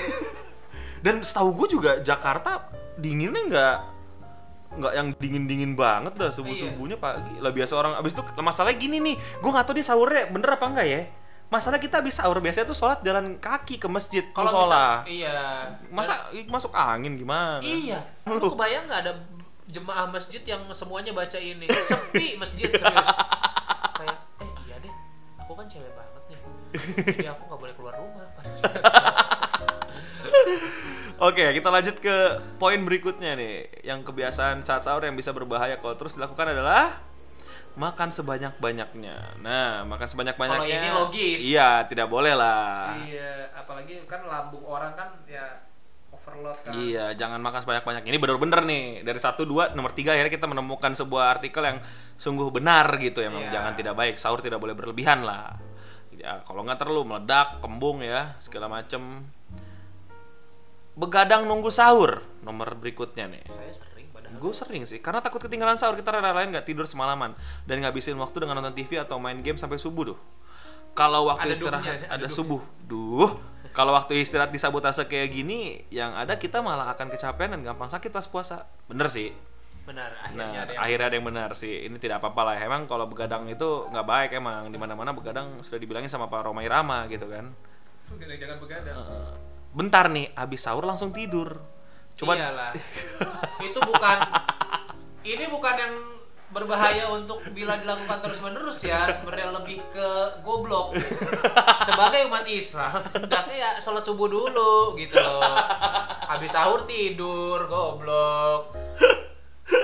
Dan 1.02 1.20
setahu 1.20 1.50
gue 1.56 1.68
juga 1.74 1.92
Jakarta 2.00 2.70
dinginnya 2.96 3.42
nggak 3.44 3.78
nggak 4.72 4.94
yang 4.94 5.08
dingin 5.18 5.44
dingin 5.46 5.72
banget 5.74 6.16
dah 6.16 6.30
subuh 6.30 6.54
subuhnya 6.54 6.96
pagi 6.96 7.36
lah 7.36 7.50
biasa 7.50 7.76
orang 7.76 7.92
abis 7.98 8.14
itu 8.14 8.24
masalahnya 8.38 8.78
gini 8.78 8.98
nih 9.02 9.16
gue 9.18 9.50
nggak 9.50 9.66
tahu 9.66 9.76
dia 9.76 9.84
sahurnya 9.84 10.30
bener 10.30 10.48
apa 10.50 10.64
enggak 10.64 10.88
ya 10.88 11.02
masalah 11.52 11.84
kita 11.84 12.00
habis 12.00 12.16
sahur 12.16 12.40
biasanya 12.40 12.64
tuh 12.64 12.80
sholat 12.80 13.04
jalan 13.04 13.36
kaki 13.36 13.76
ke 13.76 13.84
masjid 13.92 14.24
kalau 14.32 14.64
misal 14.64 15.04
iya. 15.04 15.68
Masa 15.92 16.32
ih, 16.32 16.48
masuk 16.48 16.72
angin 16.72 17.20
gimana? 17.20 17.60
Iya. 17.60 18.00
Lu 18.40 18.56
kebayang 18.56 18.88
nggak 18.88 19.02
ada 19.04 19.14
jemaah 19.68 20.08
masjid 20.08 20.40
yang 20.48 20.64
semuanya 20.72 21.12
baca 21.12 21.36
ini. 21.36 21.68
Sepi 21.68 22.40
masjid 22.40 22.72
serius. 22.80 23.12
Kayak 24.00 24.16
eh 24.40 24.50
iya 24.64 24.80
deh. 24.80 24.94
Aku 25.44 25.52
kan 25.60 25.68
cewek 25.68 25.92
banget 25.92 26.24
nih. 26.32 26.40
Jadi 27.20 27.28
aku 27.28 27.44
nggak 27.52 27.60
boleh 27.60 27.74
keluar 27.76 27.94
rumah. 28.00 28.32
Saat 28.56 28.80
Oke, 31.22 31.46
kita 31.54 31.70
lanjut 31.70 32.00
ke 32.00 32.16
poin 32.58 32.80
berikutnya 32.80 33.36
nih. 33.36 33.84
Yang 33.84 34.08
kebiasaan 34.08 34.64
saat 34.64 34.88
sahur 34.88 35.04
yang 35.04 35.20
bisa 35.20 35.36
berbahaya 35.36 35.84
kalau 35.84 36.00
terus 36.00 36.16
dilakukan 36.16 36.56
adalah 36.56 37.11
makan 37.76 38.10
sebanyak-banyaknya. 38.12 39.40
Nah, 39.40 39.88
makan 39.88 40.08
sebanyak-banyaknya. 40.08 40.60
Kalau 40.60 40.68
ini 40.68 40.90
logis. 40.92 41.40
Iya, 41.40 41.88
tidak 41.88 42.12
boleh 42.12 42.36
lah. 42.36 42.96
Iya, 43.08 43.52
apalagi 43.56 44.04
kan 44.06 44.28
lambung 44.28 44.64
orang 44.68 44.92
kan 44.94 45.16
ya 45.24 45.64
overload 46.12 46.58
kan. 46.68 46.72
Iya, 46.76 47.16
jangan 47.16 47.40
makan 47.40 47.64
sebanyak-banyak. 47.64 48.04
Ini 48.06 48.18
bener-bener 48.20 48.60
nih. 48.68 48.86
Dari 49.08 49.20
satu 49.20 49.48
dua 49.48 49.72
nomor 49.72 49.96
tiga 49.96 50.14
akhirnya 50.14 50.34
kita 50.34 50.48
menemukan 50.52 50.92
sebuah 50.94 51.40
artikel 51.40 51.64
yang 51.64 51.80
sungguh 52.20 52.52
benar 52.52 53.00
gitu. 53.00 53.24
Emang 53.24 53.48
Iya. 53.48 53.54
jangan 53.60 53.74
tidak 53.80 53.96
baik. 53.96 54.16
Sahur 54.20 54.44
tidak 54.44 54.60
boleh 54.60 54.76
berlebihan 54.76 55.24
lah. 55.24 55.56
Ya, 56.12 56.44
kalau 56.46 56.62
nggak 56.62 56.78
terlalu 56.78 57.08
meledak, 57.08 57.64
kembung 57.64 58.04
ya, 58.06 58.38
segala 58.44 58.70
macem. 58.70 59.26
Begadang 60.94 61.48
nunggu 61.50 61.72
sahur. 61.74 62.22
Nomor 62.46 62.78
berikutnya 62.78 63.26
nih. 63.32 63.42
Saya 63.50 63.74
sering. 63.74 64.01
Gue 64.42 64.58
sering 64.58 64.90
sih, 64.90 64.98
karena 64.98 65.22
takut 65.22 65.38
ketinggalan 65.38 65.78
sahur 65.78 65.94
kita 65.94 66.18
rela-relain 66.18 66.50
nggak 66.50 66.66
tidur 66.66 66.90
semalaman 66.90 67.38
dan 67.70 67.78
ngabisin 67.86 68.18
waktu 68.18 68.42
dengan 68.42 68.58
nonton 68.58 68.74
TV 68.74 68.98
atau 68.98 69.22
main 69.22 69.38
game 69.46 69.62
sampai 69.62 69.78
subuh 69.78 70.18
tuh. 70.18 70.20
Kalau 70.98 71.30
waktu 71.30 71.46
Ada 71.46 71.54
istirahat 71.54 71.86
duhnya, 71.86 72.10
ada 72.10 72.26
ada 72.26 72.28
subuh, 72.28 72.62
duh. 72.90 73.32
Kalau 73.72 73.96
waktu 73.96 74.20
istirahat 74.20 74.52
disabotase 74.52 75.08
kayak 75.08 75.32
gini, 75.32 75.86
yang 75.88 76.12
ada 76.12 76.36
kita 76.36 76.60
malah 76.60 76.92
akan 76.92 77.08
kecapean 77.14 77.56
dan 77.56 77.62
gampang 77.64 77.88
sakit 77.88 78.12
pas 78.12 78.28
puasa. 78.28 78.68
Bener 78.92 79.08
sih. 79.08 79.32
Benar, 79.88 80.12
akhirnya 80.20 80.46
Nah, 80.46 80.52
ada 80.52 80.72
yang 80.76 80.82
akhirnya 80.84 81.06
ada 81.08 81.16
yang 81.16 81.28
benar 81.32 81.50
sih. 81.56 81.74
Ini 81.88 81.98
tidak 81.98 82.20
apa-apa 82.20 82.42
lah. 82.52 82.56
Emang 82.60 82.86
kalau 82.86 83.08
begadang 83.08 83.48
itu 83.48 83.88
nggak 83.88 84.06
baik 84.06 84.30
emang. 84.36 84.68
Di 84.68 84.78
mana-mana 84.78 85.16
begadang 85.16 85.64
sudah 85.64 85.80
dibilangin 85.80 86.12
sama 86.12 86.28
Pak 86.28 86.52
Romai 86.52 86.68
Rama 86.68 87.08
gitu 87.08 87.32
kan. 87.32 87.56
jangan 88.20 88.58
begadang. 88.60 88.96
Bentar 89.72 90.12
nih, 90.12 90.36
abis 90.36 90.68
sahur 90.68 90.84
langsung 90.84 91.16
tidur. 91.16 91.64
Coba 92.18 92.38
Iyalah. 92.38 92.72
itu 93.62 93.80
bukan 93.82 94.18
ini 95.22 95.46
bukan 95.50 95.76
yang 95.78 95.96
berbahaya 96.52 97.08
untuk 97.08 97.40
bila 97.56 97.80
dilakukan 97.80 98.20
terus-menerus 98.20 98.84
ya, 98.84 99.08
sebenarnya 99.08 99.56
lebih 99.56 99.80
ke 99.90 100.10
goblok. 100.44 101.00
Sebagai 101.88 102.28
umat 102.28 102.44
Islam, 102.44 103.00
hendaknya 103.16 103.56
ya 103.56 103.70
sholat 103.80 104.04
subuh 104.04 104.28
dulu 104.28 105.00
gitu. 105.00 105.24
Habis 106.28 106.52
sahur 106.52 106.84
tidur, 106.84 107.72
goblok. 107.72 108.76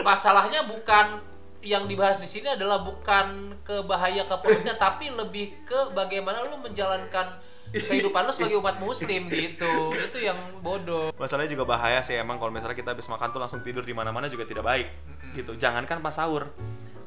Masalahnya 0.03 0.67
bukan 0.67 1.23
yang 1.63 1.87
dibahas 1.87 2.19
di 2.19 2.27
sini 2.27 2.51
adalah 2.51 2.83
bukan 2.83 3.55
ke 3.63 3.83
bahaya 3.87 4.27
ke 4.27 4.35
tapi 4.75 5.11
lebih 5.11 5.63
ke 5.63 5.91
bagaimana 5.95 6.47
lu 6.47 6.59
menjalankan 6.59 7.39
kehidupan 7.73 8.23
lu 8.23 8.31
sebagai 8.31 8.57
umat 8.59 8.79
muslim 8.79 9.27
gitu. 9.27 9.91
Itu 9.91 10.17
yang 10.19 10.37
bodoh. 10.63 11.11
Masalahnya 11.15 11.51
juga 11.51 11.67
bahaya 11.67 11.99
sih 12.01 12.15
emang 12.15 12.39
kalau 12.39 12.51
misalnya 12.51 12.77
kita 12.77 12.93
habis 12.95 13.07
makan 13.07 13.27
tuh 13.31 13.39
langsung 13.43 13.59
tidur 13.63 13.83
di 13.83 13.91
mana-mana 13.91 14.27
juga 14.27 14.47
tidak 14.47 14.63
baik 14.63 14.87
gitu. 15.35 15.55
Jangankan 15.59 15.99
pas 15.99 16.15
sahur. 16.15 16.47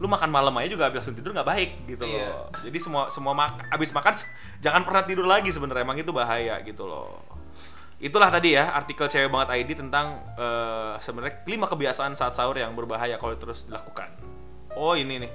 Lu 0.00 0.08
makan 0.08 0.32
malam 0.32 0.56
aja 0.56 0.68
juga 0.72 0.88
habis 0.88 1.04
langsung 1.04 1.16
tidur 1.16 1.36
nggak 1.36 1.48
baik 1.48 1.70
gitu 1.86 2.04
Iya. 2.08 2.28
loh. 2.32 2.48
Jadi 2.64 2.78
semua 2.80 3.02
semua 3.12 3.32
mak 3.36 3.68
habis 3.68 3.92
makan 3.92 4.12
jangan 4.60 4.82
pernah 4.84 5.04
tidur 5.04 5.28
lagi 5.28 5.52
sebenarnya 5.52 5.84
emang 5.84 6.00
itu 6.00 6.12
bahaya 6.12 6.56
gitu 6.64 6.88
loh. 6.88 7.20
Itulah 8.00 8.32
tadi 8.32 8.56
ya 8.56 8.72
artikel 8.72 9.12
cewek 9.12 9.28
banget 9.28 9.60
ID 9.60 9.70
tentang 9.76 10.24
eh, 10.40 10.96
sebenarnya 11.04 11.44
lima 11.44 11.68
kebiasaan 11.68 12.16
saat 12.16 12.32
sahur 12.32 12.56
yang 12.56 12.72
berbahaya 12.72 13.20
kalau 13.20 13.36
terus 13.36 13.68
dilakukan. 13.68 14.08
Oh 14.72 14.96
ini 14.96 15.20
nih. 15.28 15.32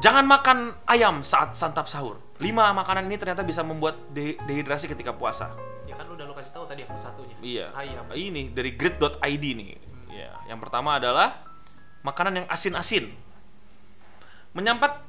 Jangan 0.00 0.24
makan 0.28 0.58
ayam 0.88 1.20
saat 1.20 1.52
santap 1.56 1.88
sahur. 1.88 2.20
Lima 2.36 2.68
makanan 2.76 3.08
ini 3.08 3.16
ternyata 3.16 3.40
bisa 3.40 3.64
membuat 3.64 3.96
de- 4.12 4.36
dehidrasi 4.44 4.92
ketika 4.92 5.16
puasa. 5.16 5.56
Ya 5.88 5.96
kan 5.96 6.04
lu 6.10 6.18
udah 6.18 6.26
lu 6.28 6.34
kasih 6.36 6.52
tahu 6.52 6.64
tadi 6.68 6.84
yang 6.84 6.98
satunya. 6.98 7.36
Iya. 7.40 7.66
Ayam. 7.72 8.04
Ini 8.12 8.52
dari 8.52 8.76
grid.id 8.76 9.44
nih. 9.56 9.78
Ya, 10.12 10.32
yang 10.48 10.60
pertama 10.60 10.96
adalah 10.96 11.44
makanan 12.00 12.44
yang 12.44 12.46
asin-asin. 12.48 13.12
Menyampat 14.56 15.04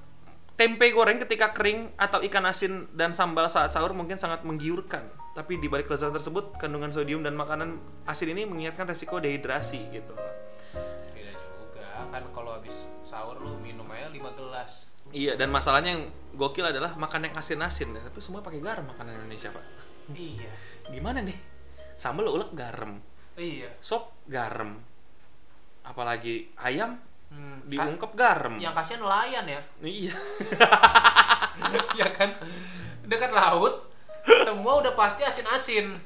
tempe 0.57 0.89
goreng 0.89 1.21
ketika 1.21 1.53
kering 1.53 1.93
atau 1.95 2.19
ikan 2.25 2.43
asin 2.49 2.89
dan 2.97 3.13
sambal 3.13 3.45
saat 3.47 3.71
sahur 3.71 3.93
mungkin 3.93 4.17
sangat 4.19 4.41
menggiurkan. 4.43 5.05
Tapi 5.37 5.61
di 5.61 5.69
balik 5.69 5.85
kelezatan 5.85 6.17
tersebut, 6.17 6.57
kandungan 6.57 6.89
sodium 6.89 7.21
dan 7.21 7.37
makanan 7.37 7.77
asin 8.09 8.33
ini 8.33 8.49
mengingatkan 8.49 8.89
resiko 8.89 9.21
dehidrasi 9.21 9.79
gitu. 9.93 10.17
Tidak 11.13 11.35
juga. 11.37 12.09
Kan 12.09 12.25
kalau 12.33 12.57
habis 12.57 12.89
sahur 13.05 13.37
lu 13.37 13.53
minum 13.61 13.85
aja 13.93 14.09
5 14.09 14.17
gelas. 14.33 14.89
Iya, 15.11 15.39
dan 15.39 15.49
masalahnya 15.49 15.95
yang 15.95 16.03
gokil 16.35 16.67
adalah 16.67 16.93
makan 16.95 17.29
yang 17.29 17.35
asin-asin. 17.35 17.95
Tapi 17.95 18.19
semua 18.19 18.43
pakai 18.43 18.59
garam 18.59 18.85
makanan 18.85 19.23
Indonesia, 19.23 19.49
Pak. 19.49 19.63
Iya. 20.11 20.51
Gimana 20.87 21.23
nih? 21.23 21.35
Sambal 21.97 22.29
ulek 22.29 22.53
garam, 22.53 23.01
Iya. 23.33 23.73
sop 23.81 24.13
garam. 24.29 24.77
Apalagi 25.81 26.53
ayam 26.55 26.99
Hmm, 27.27 27.59
diungkep 27.67 28.15
garam. 28.15 28.55
yang 28.55 28.71
kasihan 28.71 29.03
nelayan 29.03 29.43
ya. 29.43 29.59
Iya. 29.81 30.15
ya 31.99 32.07
kan? 32.13 32.31
Dekat 33.03 33.35
laut 33.35 33.87
semua 34.43 34.79
udah 34.79 34.93
pasti 34.93 35.23
asin-asin. 35.23 35.97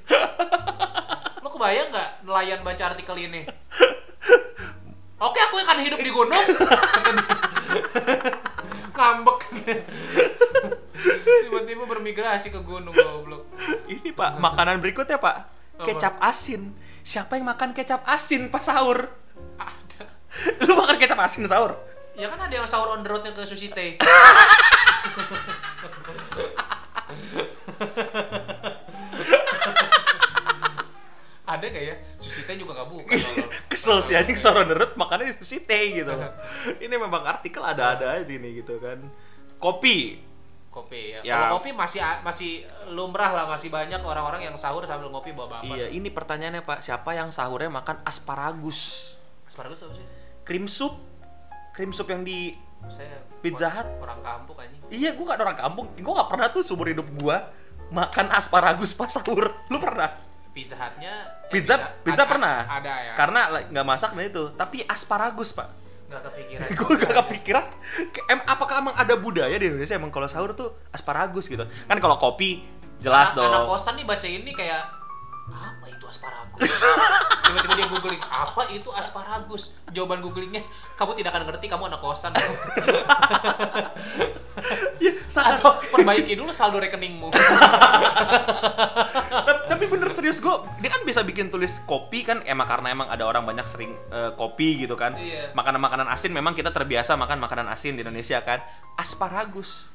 Lo 1.41 1.49
kebayang 1.49 1.89
nggak 1.89 2.09
nelayan 2.25 2.61
baca 2.61 2.83
artikel 2.89 3.17
ini? 3.17 3.41
Oke, 5.19 5.37
aku 5.37 5.55
akan 5.59 5.77
hidup 5.85 5.99
di 6.01 6.09
gunung. 6.09 6.41
Ngambek. 8.91 9.39
Tiba-tiba 11.47 11.83
bermigrasi 11.87 12.51
ke 12.53 12.59
gunung 12.61 12.93
goblok. 12.93 13.47
Ini 13.87 14.11
Pak, 14.13 14.37
makanan 14.37 14.79
berikutnya 14.83 15.17
Pak. 15.17 15.37
Kecap 15.81 16.21
asin. 16.21 16.75
Siapa 17.01 17.39
yang 17.39 17.49
makan 17.49 17.73
kecap 17.73 18.05
asin 18.05 18.53
pas 18.53 18.61
sahur? 18.61 19.09
Ada. 19.57 20.05
Lu 20.69 20.77
makan 20.77 21.01
kecap 21.01 21.17
asin 21.17 21.49
sahur? 21.49 21.73
Ya 22.13 22.29
kan 22.29 22.37
ada 22.37 22.53
yang 22.53 22.67
sahur 22.69 22.93
on 22.93 23.01
the 23.01 23.09
road 23.09 23.25
yang 23.25 23.33
ke 23.33 23.41
sushi 23.47 23.73
teh. 23.73 23.97
ada 31.51 31.65
nggak 31.67 31.83
ya 31.83 31.95
teh 32.51 32.59
juga 32.59 32.75
nggak 32.75 32.89
buka 32.91 33.15
kalau 33.15 33.47
Kesel 33.71 33.97
sih 34.03 34.13
anjing 34.19 34.35
soro 34.35 34.67
neret 34.67 34.99
makannya 34.99 35.31
di 35.31 35.35
sushi 35.39 35.63
teh 35.63 36.03
gitu. 36.03 36.11
ini 36.83 36.95
memang 36.99 37.23
artikel 37.23 37.63
ada-ada 37.63 38.19
aja 38.19 38.27
ini 38.27 38.59
gitu 38.59 38.75
kan. 38.83 38.99
Kopi. 39.55 40.19
kopi 40.71 41.15
ya. 41.15 41.19
Ya. 41.23 41.35
Kalau 41.47 41.59
kopi 41.59 41.71
masih 41.75 41.99
masih 42.23 42.51
lumrah 42.91 43.31
lah, 43.31 43.45
masih 43.47 43.67
banyak 43.67 43.99
orang-orang 43.99 44.47
yang 44.47 44.55
sahur 44.55 44.83
sambil 44.87 45.11
ngopi 45.11 45.35
bawa 45.35 45.59
bapak. 45.59 45.67
Iya, 45.67 45.91
ini 45.91 46.07
pertanyaannya 46.07 46.63
Pak, 46.63 46.79
siapa 46.79 47.11
yang 47.11 47.27
sahurnya 47.27 47.67
makan 47.67 47.99
asparagus? 48.07 49.11
Asparagus 49.47 49.83
apa 49.83 49.93
sih? 49.99 50.05
Krim 50.47 50.71
sup? 50.71 50.95
Krim 51.75 51.91
sup 51.91 52.07
yang 52.07 52.23
di 52.23 52.55
Saya 52.87 53.19
Pizza 53.43 53.67
orang- 53.67 53.75
Hut? 53.77 53.87
Orang 53.99 54.19
kampung 54.23 54.57
anjing. 54.57 54.79
Iya, 54.89 55.13
gua 55.13 55.35
gak 55.35 55.43
orang 55.43 55.59
kampung. 55.59 55.85
Gua 55.99 56.13
gak 56.23 56.29
pernah 56.33 56.47
tuh 56.49 56.63
seumur 56.63 56.87
hidup 56.87 57.07
gua 57.19 57.51
makan 57.91 58.31
asparagus 58.31 58.95
pas 58.95 59.11
sahur. 59.11 59.51
Lu 59.67 59.77
pernah? 59.77 60.30
Pizza 60.51 60.75
Hut-nya 60.75 61.07
eh, 61.47 61.47
Pizza, 61.47 61.79
pizza 62.03 62.23
ada- 62.23 62.29
pernah. 62.29 62.55
Ada 62.67 62.91
ya. 62.91 63.13
Karena 63.15 63.39
nggak 63.71 63.85
masak 63.87 64.11
nah 64.11 64.21
itu. 64.21 64.51
Tapi 64.53 64.83
asparagus, 64.83 65.51
Pak. 65.51 65.67
nggak 66.11 66.21
kepikiran. 66.27 66.67
gue 66.75 66.93
gak 66.99 67.13
kepikiran 67.23 67.65
ke- 68.11 68.25
em, 68.27 68.39
apakah 68.43 68.83
emang 68.83 68.93
ada 68.93 69.15
budaya 69.15 69.55
di 69.55 69.65
Indonesia 69.65 69.95
emang 69.95 70.11
kalau 70.11 70.27
sahur 70.27 70.51
tuh 70.51 70.75
asparagus 70.91 71.47
gitu 71.47 71.63
kan 71.63 71.97
kalau 71.97 72.19
kopi 72.19 72.67
jelas 72.99 73.31
anak, 73.31 73.35
dong 73.39 73.47
Anak 73.47 73.63
kosan 73.71 73.95
nih 73.95 74.03
baca 74.03 74.27
ini 74.27 74.51
kayak 74.51 74.81
apa 75.51 75.85
itu 75.87 76.03
asparagus? 76.03 76.67
Tiba-tiba 77.47 77.73
dia 77.73 77.87
googling 77.87 78.21
apa 78.21 78.61
itu 78.71 78.89
asparagus? 78.91 79.71
Jawaban 79.87 80.19
googlingnya 80.19 80.61
kamu 80.95 81.15
tidak 81.15 81.31
akan 81.31 81.43
ngerti 81.47 81.65
kamu 81.67 81.83
anak 81.87 81.99
kosan. 81.99 82.31
ya, 85.03 85.11
sangat 85.27 85.59
Atau 85.59 85.79
perbaiki 85.91 86.35
dulu 86.35 86.51
saldo 86.51 86.77
rekeningmu. 86.77 87.31
Ta- 89.81 89.89
tapi 89.89 89.97
bener 89.97 90.13
serius 90.13 90.37
gue 90.37 90.55
dia 90.77 90.93
kan 90.93 91.01
bisa 91.01 91.25
bikin 91.25 91.49
tulis 91.49 91.81
kopi 91.89 92.21
kan 92.21 92.45
emang 92.45 92.69
karena 92.69 92.93
emang 92.93 93.09
ada 93.09 93.25
orang 93.25 93.49
banyak 93.49 93.65
sering 93.65 93.97
eh, 94.13 94.29
kopi 94.37 94.85
gitu 94.85 94.93
kan. 94.93 95.17
Iya. 95.17 95.57
makanan-makanan 95.57 96.05
asin 96.13 96.29
memang 96.29 96.53
kita 96.53 96.69
terbiasa 96.69 97.17
makan 97.17 97.41
makanan 97.41 97.65
asin 97.73 97.97
di 97.97 98.05
Indonesia 98.05 98.37
kan. 98.45 98.61
Asparagus. 98.93 99.89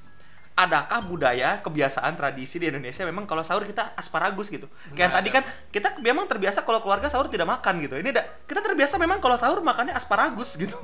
Adakah 0.58 1.06
budaya 1.06 1.62
kebiasaan 1.62 2.18
tradisi 2.18 2.58
di 2.58 2.66
Indonesia? 2.66 3.06
Memang 3.06 3.30
kalau 3.30 3.46
sahur 3.46 3.62
kita 3.62 3.94
asparagus 3.94 4.50
gitu. 4.50 4.66
Kayak 4.90 4.96
Nggak 4.96 5.10
tadi 5.14 5.28
kan 5.30 5.42
kita 5.70 5.88
memang 6.02 6.26
terbiasa 6.26 6.66
kalau 6.66 6.82
keluarga 6.82 7.06
sahur 7.06 7.30
tidak 7.30 7.46
makan 7.46 7.78
gitu. 7.78 7.94
Ini 7.94 8.10
ada 8.10 8.26
kita 8.50 8.58
terbiasa 8.66 8.98
memang 8.98 9.22
kalau 9.22 9.38
sahur 9.38 9.62
makannya 9.62 9.94
asparagus 9.94 10.58
gitu. 10.58 10.74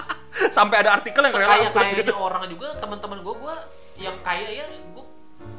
Sampai 0.56 0.86
ada 0.86 0.96
artikel 0.96 1.20
yang 1.20 1.34
upload 1.36 1.76
kayaknya 1.76 2.00
gitu. 2.00 2.14
orang 2.16 2.48
juga 2.48 2.80
teman-teman 2.80 3.20
gue 3.20 3.34
gue 3.44 3.56
yang 4.00 4.16
kaya 4.24 4.48
ya 4.48 4.64
gue 4.72 5.04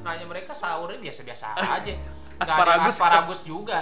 nanya 0.02 0.26
mereka 0.26 0.58
sahurnya 0.58 0.98
biasa-biasa 0.98 1.54
aja. 1.54 1.94
Nggak 2.40 2.48
ada 2.48 2.56
Asparagus. 2.56 2.94
asparagus 2.96 3.40
juga. 3.44 3.78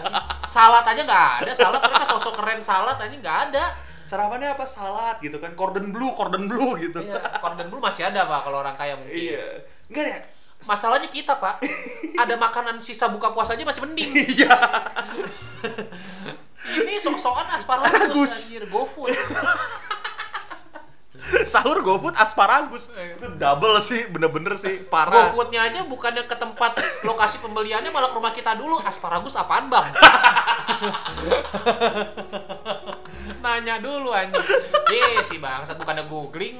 Salad 0.46 0.82
aja 0.84 1.02
nggak 1.04 1.26
ada. 1.40 1.52
Salad 1.54 1.78
mereka 1.80 2.06
sosok 2.08 2.34
keren 2.36 2.58
salad 2.60 2.98
aja 2.98 3.14
nggak 3.14 3.40
ada. 3.50 3.66
sarapannya 4.04 4.48
apa 4.50 4.64
salad 4.64 5.20
gitu 5.20 5.36
kan 5.36 5.52
cordon 5.52 5.92
bleu 5.92 6.16
cordon 6.16 6.48
bleu 6.48 6.80
gitu 6.80 7.04
Iya, 7.04 7.20
cordon 7.38 7.68
bleu 7.68 7.84
masih 7.84 8.08
ada 8.08 8.24
pak 8.24 8.40
kalau 8.42 8.64
orang 8.64 8.72
kaya 8.74 8.96
mungkin. 8.96 9.12
iya 9.12 9.68
enggak 9.86 10.04
deh 10.08 10.18
Masalahnya 10.64 11.06
kita 11.06 11.36
pak, 11.36 11.60
ada 12.16 12.34
makanan 12.34 12.80
sisa 12.80 13.12
buka 13.12 13.30
puasa 13.30 13.54
aja 13.54 13.62
masih 13.62 13.84
mending. 13.84 14.10
iya 14.16 14.48
Ini 16.78 16.98
sok-sokan 16.98 17.52
asparagus 17.54 17.92
Asparagus. 17.92 18.32
anjir, 18.48 18.64
GoFood. 18.66 19.12
sahur 21.52 21.84
GoFood 21.84 22.16
asparagus 22.16 22.92
itu 22.96 23.28
double 23.36 23.78
sih 23.84 24.08
bener-bener 24.08 24.56
sih 24.56 24.88
parah 24.88 25.32
GoFoodnya 25.32 25.68
aja 25.68 25.80
bukannya 25.84 26.24
ke 26.24 26.36
tempat 26.40 26.80
lokasi 27.04 27.44
pembeliannya 27.44 27.92
malah 27.92 28.10
ke 28.12 28.18
rumah 28.18 28.34
kita 28.36 28.56
dulu. 28.56 28.80
Asparagus 28.84 29.36
apaan 29.36 29.68
bang? 29.68 29.88
Nanya 33.44 33.80
dulu 33.80 34.12
anjing. 34.12 34.44
Ye 34.92 35.22
si 35.24 35.38
bangsat 35.40 35.78
bukannya 35.80 36.08
googling. 36.08 36.60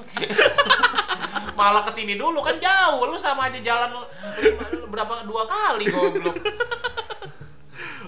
malah 1.60 1.82
ke 1.82 1.92
sini 1.92 2.16
dulu 2.20 2.40
kan 2.44 2.60
jauh. 2.60 3.08
Lu 3.08 3.18
sama 3.18 3.50
aja 3.52 3.60
jalan 3.62 4.04
berapa 4.92 5.26
dua 5.28 5.44
kali 5.48 5.86
goblok. 5.92 6.36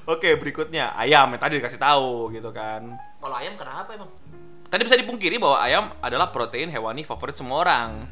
oke 0.10 0.29
berikutnya 0.41 0.97
ayam 0.97 1.29
yang 1.29 1.41
tadi 1.41 1.62
dikasih 1.62 1.77
tahu 1.77 2.33
gitu 2.33 2.49
kan 2.49 2.97
Kalau 3.21 3.36
ayam 3.38 3.53
kenapa 3.53 3.93
emang? 3.93 4.10
Tadi 4.69 4.82
bisa 4.86 4.95
dipungkiri 4.95 5.41
bahwa 5.41 5.58
ayam 5.60 5.86
adalah 5.99 6.29
protein 6.29 6.69
hewani 6.69 7.03
favorit 7.03 7.36
semua 7.36 7.65
orang 7.65 8.08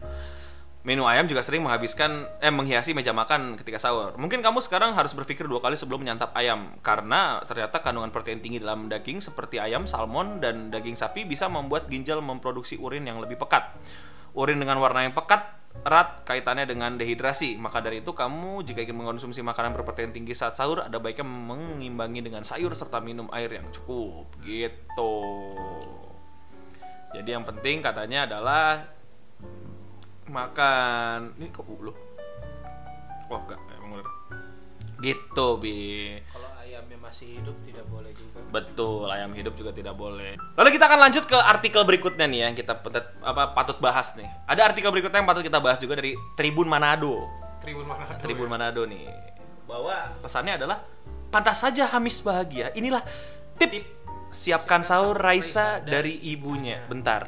Menu 0.87 1.03
ayam 1.03 1.27
juga 1.27 1.43
sering 1.43 1.67
menghabiskan 1.67 2.23
eh 2.39 2.47
menghiasi 2.47 2.95
meja 2.95 3.11
makan 3.11 3.59
ketika 3.59 3.75
sahur. 3.75 4.15
Mungkin 4.15 4.39
kamu 4.39 4.63
sekarang 4.63 4.95
harus 4.95 5.11
berpikir 5.11 5.43
dua 5.43 5.59
kali 5.59 5.75
sebelum 5.75 5.99
menyantap 5.99 6.31
ayam 6.31 6.79
karena 6.79 7.43
ternyata 7.43 7.83
kandungan 7.83 8.07
protein 8.07 8.39
tinggi 8.39 8.63
dalam 8.63 8.87
daging 8.87 9.19
seperti 9.19 9.59
ayam, 9.59 9.83
salmon 9.83 10.39
dan 10.39 10.71
daging 10.71 10.95
sapi 10.95 11.27
bisa 11.27 11.51
membuat 11.51 11.91
ginjal 11.91 12.23
memproduksi 12.23 12.79
urin 12.79 13.03
yang 13.03 13.19
lebih 13.19 13.35
pekat. 13.35 13.67
Urin 14.31 14.63
dengan 14.63 14.79
warna 14.79 15.03
yang 15.03 15.11
pekat 15.11 15.59
erat 15.83 16.23
kaitannya 16.23 16.63
dengan 16.63 16.95
dehidrasi. 16.95 17.59
Maka 17.59 17.83
dari 17.83 17.99
itu 17.99 18.15
kamu 18.15 18.63
jika 18.63 18.79
ingin 18.79 18.95
mengkonsumsi 18.95 19.43
makanan 19.43 19.75
berprotein 19.75 20.15
tinggi 20.15 20.39
saat 20.39 20.55
sahur 20.55 20.87
ada 20.87 21.03
baiknya 21.03 21.27
mengimbangi 21.27 22.23
dengan 22.23 22.47
sayur 22.47 22.71
serta 22.71 23.03
minum 23.03 23.27
air 23.35 23.51
yang 23.51 23.67
cukup 23.75 24.31
gitu. 24.39 25.11
Jadi 27.15 27.29
yang 27.31 27.45
penting 27.47 27.79
katanya 27.79 28.27
adalah 28.27 28.83
makan. 30.27 31.35
Ini 31.39 31.47
kok 31.55 31.67
lu 31.67 31.93
oh 33.27 33.39
enggak 33.43 33.59
emang 33.75 33.99
bener. 33.99 34.07
Gitu 35.03 35.47
bi. 35.59 35.79
Kalau 36.31 36.49
ayamnya 36.63 36.97
masih 36.99 37.27
hidup 37.39 37.55
tidak 37.63 37.85
boleh 37.91 38.11
juga. 38.15 38.39
betul 38.47 39.07
ayam 39.11 39.35
hidup 39.35 39.53
juga 39.59 39.75
tidak 39.75 39.95
boleh. 39.99 40.39
Lalu 40.55 40.69
kita 40.71 40.87
akan 40.87 40.99
lanjut 41.07 41.23
ke 41.27 41.35
artikel 41.35 41.83
berikutnya 41.83 42.25
nih 42.25 42.39
yang 42.47 42.55
kita 42.55 42.79
petet, 42.79 43.05
apa 43.19 43.51
patut 43.51 43.77
bahas 43.83 44.15
nih. 44.15 44.27
Ada 44.47 44.71
artikel 44.71 44.89
berikutnya 44.89 45.19
yang 45.19 45.29
patut 45.29 45.43
kita 45.43 45.59
bahas 45.59 45.77
juga 45.77 45.99
dari 45.99 46.15
Tribun 46.39 46.67
Manado. 46.71 47.27
Tribun 47.59 47.83
mana? 47.83 48.15
Tribun 48.23 48.47
Manado 48.47 48.87
nih. 48.87 49.03
Bahwa 49.67 50.15
pesannya 50.23 50.55
adalah 50.55 50.79
pantas 51.27 51.59
saja 51.59 51.91
Hamis 51.91 52.23
bahagia. 52.23 52.71
Inilah 52.71 53.03
tip, 53.59 53.67
Tip. 53.67 53.96
Siapkan 54.31 54.83
sahur 54.83 55.17
Raisa 55.17 55.79
dari 55.81 56.17
ibunya. 56.21 56.79
ibunya. 56.81 56.89
bentar. 56.89 57.21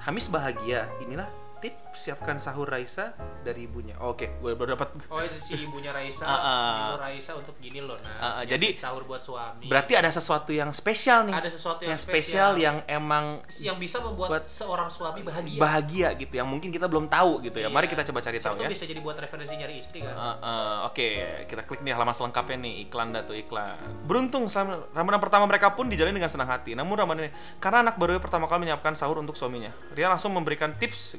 Hamis 0.00 0.32
bahagia. 0.32 0.88
Inilah 1.04 1.28
tip 1.60 1.76
siapkan 1.92 2.40
sahur 2.40 2.66
Raisa 2.66 3.12
dari 3.44 3.68
ibunya 3.68 3.94
oke 4.00 4.40
gue 4.40 4.52
baru 4.56 4.74
dapat 4.80 4.96
Oh 5.12 5.20
itu 5.20 5.36
si 5.38 5.60
ibunya 5.60 5.92
Raisa, 5.92 6.24
ah. 6.24 6.96
nyuruh 6.96 7.00
Raisa 7.04 7.36
untuk 7.36 7.54
gini 7.60 7.84
loh 7.84 8.00
nah. 8.00 8.16
Ah, 8.16 8.24
ah, 8.24 8.32
nyiapin 8.42 8.72
jadi- 8.72 8.74
sahur 8.80 9.04
buat 9.04 9.20
suami. 9.20 9.68
berarti 9.68 9.92
ada 9.94 10.08
sesuatu 10.08 10.50
yang 10.50 10.72
spesial 10.72 11.28
nih 11.28 11.34
ada 11.36 11.50
sesuatu 11.52 11.84
yang, 11.84 11.94
yang 11.94 12.00
spesial 12.00 12.50
spesial 12.50 12.52
yang 12.56 12.76
emang 12.88 13.44
yang 13.60 13.76
bisa 13.76 14.00
membuat 14.00 14.28
buat 14.40 14.44
seorang 14.48 14.88
suami 14.88 15.20
bahagia. 15.20 15.58
bahagia 15.60 16.08
gitu 16.16 16.34
yang 16.40 16.48
mungkin 16.48 16.72
kita 16.72 16.88
belum 16.88 17.06
tahu 17.12 17.44
gitu 17.44 17.60
ya 17.60 17.68
mari 17.68 17.90
Iya. 17.90 17.98
kita 17.98 18.02
coba 18.14 18.20
cari 18.22 18.38
tahu 18.38 18.54
Siapa 18.54 18.62
ya 18.62 18.68
tuh 18.70 18.74
bisa 18.78 18.86
jadi 18.86 19.00
buat 19.02 19.16
referensi 19.18 19.54
nyari 19.58 19.74
istri 19.82 19.98
kan. 20.06 20.14
Uh, 20.14 20.26
uh, 20.38 20.76
Oke, 20.86 21.08
kita 21.50 21.66
klik 21.66 21.82
nih 21.82 21.90
halaman 21.90 22.14
selengkapnya 22.14 22.56
nih 22.62 22.86
iklan 22.86 23.10
datu 23.10 23.34
iklan. 23.34 24.06
Beruntung 24.06 24.46
ramadan 24.94 25.18
pertama 25.18 25.44
mereka 25.50 25.74
pun 25.74 25.90
dijalani 25.90 26.14
dengan 26.22 26.30
senang 26.30 26.46
hati. 26.46 26.78
Namun 26.78 26.94
ramadan 26.94 27.26
ini 27.26 27.32
karena 27.58 27.82
anak 27.90 27.98
baru 27.98 28.22
pertama 28.22 28.46
kali 28.46 28.70
menyiapkan 28.70 28.94
sahur 28.94 29.18
untuk 29.18 29.34
suaminya, 29.34 29.74
Ria 29.90 30.06
langsung 30.06 30.30
memberikan 30.30 30.70
tips. 30.78 31.18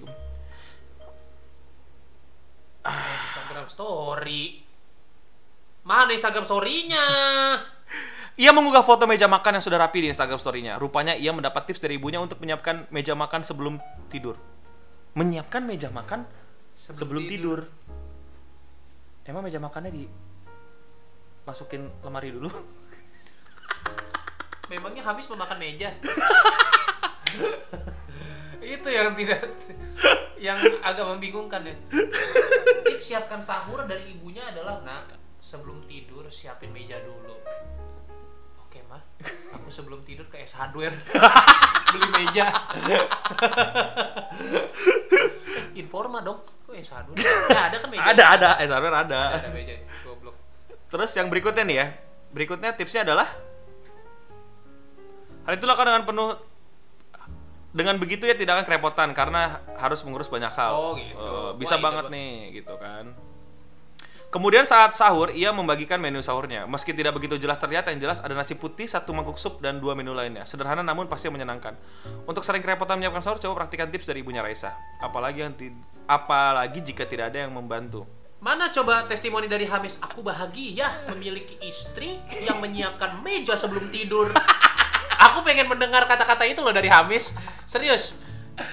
Instagram 2.85 3.67
story. 3.69 4.61
Mana 5.81 6.13
Instagram 6.13 6.45
story-nya? 6.45 7.05
Ia 8.39 8.51
mengunggah 8.55 8.81
foto 8.81 9.05
meja 9.05 9.27
makan 9.29 9.59
yang 9.59 9.65
sudah 9.65 9.77
rapi 9.81 10.05
di 10.05 10.07
Instagram 10.09 10.39
story-nya. 10.41 10.77
Rupanya 10.81 11.13
ia 11.13 11.29
mendapat 11.35 11.67
tips 11.69 11.81
dari 11.83 12.01
ibunya 12.01 12.17
untuk 12.17 12.41
menyiapkan 12.41 12.89
meja 12.89 13.13
makan 13.13 13.45
sebelum 13.45 13.77
tidur. 14.09 14.37
Menyiapkan 15.13 15.61
meja 15.67 15.91
makan 15.91 16.23
sebelum, 16.73 17.27
tidur. 17.27 17.67
Emang 19.27 19.43
meja 19.43 19.59
makannya 19.59 19.91
di 19.91 20.03
masukin 21.45 21.91
lemari 22.01 22.31
dulu? 22.31 22.49
Memangnya 24.71 25.03
habis 25.03 25.27
memakan 25.27 25.59
meja? 25.59 25.91
itu 28.61 28.87
yang 28.87 29.11
tidak 29.17 29.51
yang 30.41 30.57
agak 30.81 31.05
membingungkan 31.05 31.61
ya. 31.61 31.75
Tips 32.89 33.05
siapkan 33.13 33.37
sahur 33.37 33.85
dari 33.85 34.17
ibunya 34.17 34.41
adalah 34.49 34.81
nak 34.81 35.13
sebelum 35.37 35.85
tidur 35.85 36.25
siapin 36.33 36.73
meja 36.73 36.97
dulu. 37.05 37.37
Oke 38.65 38.81
mah, 38.89 39.05
aku 39.53 39.69
sebelum 39.69 40.01
tidur 40.01 40.25
ke 40.25 40.41
S 40.41 40.57
Hardware 40.57 40.97
beli 41.93 42.07
meja. 42.17 42.49
Informa 45.77 46.25
dong, 46.25 46.41
kok 46.65 46.73
S 46.73 46.89
Hardware? 46.89 47.21
Ya, 47.53 47.69
ada 47.69 47.77
kan 47.77 47.89
meja? 47.93 48.01
Ada, 48.09 48.23
ada, 48.33 48.49
eh 48.57 48.67
sabar 48.67 48.93
ada. 49.05 49.21
Ada 49.37 49.49
meja, 49.53 49.77
goblok. 50.01 50.33
Terus 50.89 51.11
yang 51.13 51.29
berikutnya 51.29 51.63
nih 51.69 51.77
ya. 51.77 51.87
Berikutnya 52.31 52.73
tipsnya 52.73 53.05
adalah 53.05 53.27
Hal 55.41 55.57
itu 55.57 55.65
lakukan 55.65 55.89
dengan 55.89 56.05
penuh 56.05 56.37
dengan 57.71 57.95
begitu 57.95 58.27
ya 58.27 58.35
tidak 58.35 58.61
akan 58.61 58.65
kerepotan 58.67 59.09
karena 59.15 59.63
harus 59.79 60.03
mengurus 60.03 60.27
banyak 60.27 60.51
hal. 60.51 60.71
Oh, 60.75 60.93
gitu. 60.99 61.15
Wah, 61.19 61.51
bisa 61.55 61.79
ini 61.79 61.83
banget 61.83 62.05
nih 62.11 62.33
gitu 62.61 62.75
kan. 62.75 63.15
Kemudian 64.31 64.63
saat 64.63 64.95
sahur, 64.95 65.27
ia 65.35 65.51
membagikan 65.51 65.99
menu 65.99 66.23
sahurnya. 66.23 66.63
Meski 66.63 66.95
tidak 66.95 67.19
begitu 67.19 67.35
jelas 67.35 67.59
terlihat, 67.59 67.83
yang 67.91 67.99
jelas 67.99 68.23
ada 68.23 68.31
nasi 68.31 68.55
putih, 68.55 68.87
satu 68.87 69.11
mangkuk 69.11 69.35
sup, 69.35 69.59
dan 69.59 69.83
dua 69.83 69.91
menu 69.91 70.15
lainnya. 70.15 70.47
Sederhana 70.47 70.79
namun 70.79 71.11
pasti 71.11 71.27
menyenangkan. 71.27 71.75
Untuk 72.23 72.39
sering 72.47 72.63
kerepotan 72.63 72.95
menyiapkan 72.95 73.19
sahur, 73.19 73.43
coba 73.43 73.67
praktikan 73.67 73.91
tips 73.91 74.07
dari 74.07 74.23
ibunya 74.23 74.39
Raisa. 74.39 74.71
Apalagi 75.03 75.43
yang 75.43 75.51
ti- 75.51 75.75
apalagi 76.07 76.79
jika 76.79 77.03
tidak 77.03 77.35
ada 77.35 77.43
yang 77.43 77.51
membantu. 77.51 78.07
Mana 78.39 78.71
coba 78.71 79.03
testimoni 79.03 79.51
dari 79.51 79.67
Hamis? 79.67 79.99
Aku 79.99 80.23
bahagia 80.23 81.03
memiliki 81.11 81.59
istri 81.67 82.23
yang 82.47 82.63
menyiapkan 82.63 83.19
meja 83.19 83.59
sebelum 83.59 83.91
tidur. 83.91 84.31
Aku 85.21 85.45
pengen 85.45 85.69
mendengar 85.69 86.09
kata-kata 86.09 86.49
itu 86.49 86.59
loh 86.59 86.73
dari 86.73 86.89
Hamis. 86.89 87.37
Serius. 87.69 88.17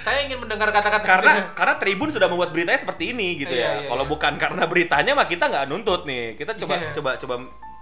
Saya 0.01 0.27
ingin 0.27 0.43
mendengar 0.43 0.69
kata-kata 0.69 1.05
Karena 1.07 1.33
itu. 1.39 1.55
karena 1.55 1.75
Tribun 1.79 2.11
sudah 2.11 2.29
membuat 2.29 2.51
beritanya 2.51 2.77
seperti 2.77 3.15
ini 3.15 3.39
gitu 3.39 3.55
Iya, 3.55 3.63
ya. 3.63 3.73
iya, 3.85 3.89
Kalau 3.89 4.05
iya. 4.05 4.11
bukan 4.11 4.33
karena 4.37 4.65
beritanya 4.67 5.13
mah 5.15 5.25
kita 5.25 5.45
nggak 5.47 5.65
nuntut 5.71 6.03
nih. 6.05 6.35
Kita 6.37 6.57
coba 6.59 6.75
Iya. 6.77 6.91
coba 6.93 7.11
coba 7.17 7.35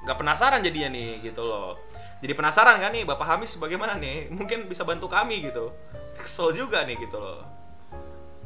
nggak 0.06 0.16
penasaran 0.18 0.60
jadinya 0.62 0.90
nih 0.92 1.10
gitu 1.24 1.42
loh. 1.42 1.78
Jadi 2.20 2.32
penasaran 2.32 2.78
kan 2.78 2.90
nih 2.92 3.02
Bapak 3.02 3.26
Hamis 3.26 3.56
bagaimana 3.56 3.96
nih? 3.96 4.28
Mungkin 4.30 4.66
bisa 4.66 4.82
bantu 4.82 5.08
kami 5.08 5.46
gitu. 5.46 5.72
Kesel 6.14 6.54
juga 6.54 6.84
nih 6.84 7.00
gitu 7.00 7.16
loh. 7.18 7.42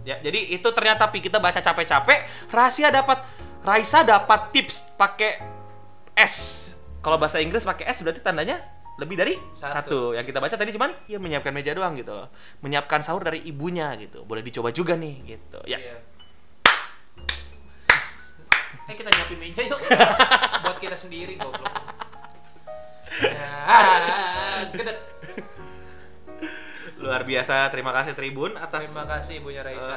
Ya, 0.00 0.16
jadi 0.16 0.56
itu 0.56 0.64
ternyata 0.72 1.12
pi 1.12 1.20
kita 1.20 1.36
baca 1.36 1.60
capek-capek, 1.60 2.24
rahasia 2.48 2.88
dapat 2.88 3.20
Raisa 3.60 4.00
dapat 4.00 4.56
tips 4.56 4.88
pakai 4.96 5.36
S. 6.16 6.34
Kalau 7.04 7.20
bahasa 7.20 7.36
Inggris 7.36 7.60
pakai 7.60 7.84
S 7.92 8.00
berarti 8.00 8.24
tandanya 8.24 8.56
lebih 9.00 9.16
dari 9.16 9.34
Satu. 9.50 9.72
satu. 9.72 10.00
Yang 10.12 10.28
kita 10.28 10.38
baca 10.38 10.54
tadi 10.54 10.70
cuman 10.70 10.92
ya 11.06 11.16
menyiapkan 11.16 11.50
meja 11.50 11.72
doang 11.72 11.96
gitu 11.96 12.12
loh. 12.12 12.28
Menyiapkan 12.60 13.00
sahur 13.00 13.24
dari 13.24 13.40
ibunya 13.42 13.88
gitu. 13.96 14.22
Boleh 14.22 14.40
dicoba 14.40 14.68
juga 14.68 14.92
nih 14.94 15.14
gitu. 15.26 15.60
Ya. 15.64 15.80
Iya. 15.80 15.96
Eh 18.84 18.94
kita 18.94 19.08
nyiapin 19.08 19.38
meja 19.38 19.62
yuk. 19.62 19.80
Buat 20.62 20.78
kita 20.78 20.94
sendiri 20.94 21.34
goblok. 21.34 21.72
Gede. 24.70 24.94
Luar 27.00 27.24
biasa. 27.24 27.72
Terima 27.72 27.90
kasih 27.90 28.12
Tribun 28.12 28.54
atas 28.54 28.84
Terima 28.86 29.08
kasih 29.08 29.40
Ibunya 29.40 29.64
Raisa. 29.64 29.96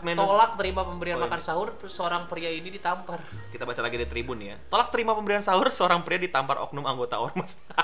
menu- 0.00 0.24
Tolak 0.24 0.56
terima 0.56 0.82
pemberian 0.82 1.20
Oh, 1.20 1.22
makan 1.22 1.36
sahur 1.36 1.76
seorang 1.84 2.24
pria 2.26 2.48
ini 2.48 2.70
ditampar. 2.70 3.20
Kita 3.52 3.68
baca 3.68 3.76
lagi 3.78 4.00
di 4.00 4.08
Tribun 4.08 4.40
ya. 4.40 4.56
Tolak 4.66 4.88
terima 4.88 5.12
pemberian 5.12 5.44
sahur 5.44 5.68
seorang 5.68 6.00
pria 6.00 6.16
ditampar 6.16 6.56
oknum 6.60 6.82
anggota 6.82 7.20
ormas 7.20 7.60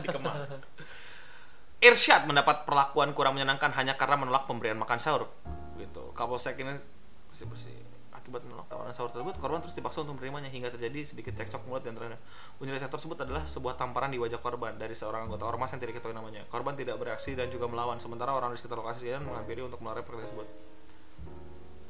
di 0.00 0.08
Kemang. 0.08 0.48
Irsyad 1.82 2.30
mendapat 2.30 2.62
perlakuan 2.62 3.10
kurang 3.10 3.34
menyenangkan 3.34 3.74
hanya 3.74 3.98
karena 3.98 4.14
menolak 4.14 4.46
pemberian 4.46 4.78
makan 4.78 5.02
sahur. 5.02 5.26
Gitu. 5.74 6.14
Kapolsek 6.14 6.54
ini 6.62 6.78
bersih 7.28 7.46
bersih. 7.50 7.76
Akibat 8.14 8.46
menolak 8.46 8.70
tawaran 8.70 8.94
sahur 8.94 9.10
tersebut, 9.10 9.34
korban 9.42 9.58
terus 9.58 9.74
dipaksa 9.74 10.06
untuk 10.06 10.22
menerimanya 10.22 10.46
hingga 10.46 10.70
terjadi 10.70 11.02
sedikit 11.02 11.34
cekcok 11.34 11.66
mulut 11.66 11.82
di 11.82 11.90
antaranya. 11.90 12.22
Unjuk 12.62 12.78
rasa 12.78 12.86
tersebut 12.86 13.18
adalah 13.26 13.42
sebuah 13.42 13.74
tamparan 13.74 14.14
di 14.14 14.18
wajah 14.22 14.38
korban 14.38 14.78
dari 14.78 14.94
seorang 14.94 15.26
anggota 15.26 15.42
ormas 15.42 15.74
yang 15.74 15.82
tidak 15.82 15.98
diketahui 15.98 16.14
namanya. 16.14 16.46
Korban 16.46 16.78
tidak 16.78 17.02
bereaksi 17.02 17.34
dan 17.34 17.50
juga 17.50 17.66
melawan, 17.66 17.98
sementara 17.98 18.30
orang 18.30 18.54
di 18.54 18.62
sekitar 18.62 18.78
lokasi 18.78 19.02
kejadian 19.02 19.26
menghampiri 19.26 19.66
untuk 19.66 19.82
melarang 19.82 20.06
praktik 20.06 20.30
tersebut. 20.30 20.48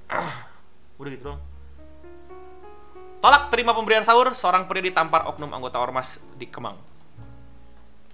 Udah 1.05 1.11
gitu 1.13 1.25
dong. 1.37 1.41
Tolak 3.21 3.53
terima 3.53 3.77
pemberian 3.77 4.03
sahur, 4.03 4.33
seorang 4.33 4.65
pria 4.65 4.81
ditampar 4.81 5.29
oknum 5.29 5.53
anggota 5.53 5.77
ormas 5.79 6.17
di 6.41 6.49
Kemang. 6.49 6.92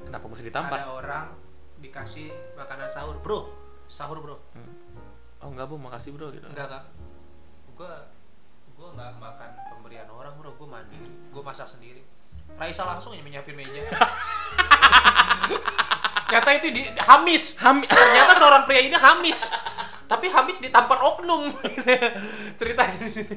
Kenapa 0.08 0.24
mesti 0.24 0.44
ditampar? 0.48 0.80
Ada 0.80 0.88
orang 0.88 1.36
dikasih 1.84 2.32
makanan 2.56 2.88
sahur, 2.88 3.20
bro. 3.20 3.52
Sahur 3.92 4.24
bro. 4.24 4.40
Oh 5.44 5.52
enggak 5.52 5.68
bu, 5.68 5.76
makasih 5.76 6.16
bro 6.16 6.32
gitu. 6.32 6.48
Enggak 6.48 6.72
enggak. 6.72 6.84
Gua 7.76 8.08
gua 8.72 8.88
nggak 8.96 9.20
makan 9.20 9.50
pemberian 9.68 10.08
orang 10.08 10.32
bro. 10.40 10.56
Gua 10.56 10.80
mandiri. 10.80 11.12
Gua 11.28 11.44
masak 11.44 11.68
sendiri. 11.68 12.00
Raisa 12.56 12.88
langsung 12.88 13.12
aja 13.12 13.20
menyiapin 13.20 13.52
meja. 13.52 13.84
Nyata 16.32 16.50
itu 16.56 16.72
di 16.72 16.88
Hamis. 17.04 17.60
Ham 17.60 17.84
Ternyata 17.84 18.32
seorang 18.32 18.64
pria 18.64 18.80
ini 18.80 18.96
Hamis. 18.96 19.52
Tapi 20.08 20.26
Hamis 20.26 20.58
ditampar 20.58 20.98
oknum. 20.98 21.52
Ceritanya 22.58 22.96
di 22.96 23.06
sini. 23.06 23.36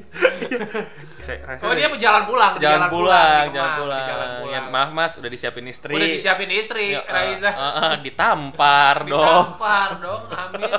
Saya- 1.20 1.60
Oh 1.60 1.76
dia 1.76 1.92
jalan 1.92 2.24
pulang, 2.24 2.56
jalan 2.56 2.88
di 2.88 2.90
pulang, 2.90 3.44
jalan 3.52 3.68
di 3.68 3.78
pulang. 3.78 4.06
jalan 4.08 4.26
Ya, 4.26 4.40
pulang. 4.40 4.64
maaf 4.72 4.90
mas, 4.90 5.12
udah 5.14 5.28
disiapin 5.28 5.68
istri. 5.68 5.92
Udah 5.92 6.08
disiapin 6.08 6.48
istri, 6.48 6.96
Ya, 6.96 7.04
eh, 7.04 7.12
Raisa. 7.12 7.52
eh, 7.52 7.60
eh, 7.84 7.94
ditampar 8.00 9.04
dong. 9.12 9.20
Ditampar 9.22 9.90
dong. 10.00 10.22
Goblok. 10.26 10.72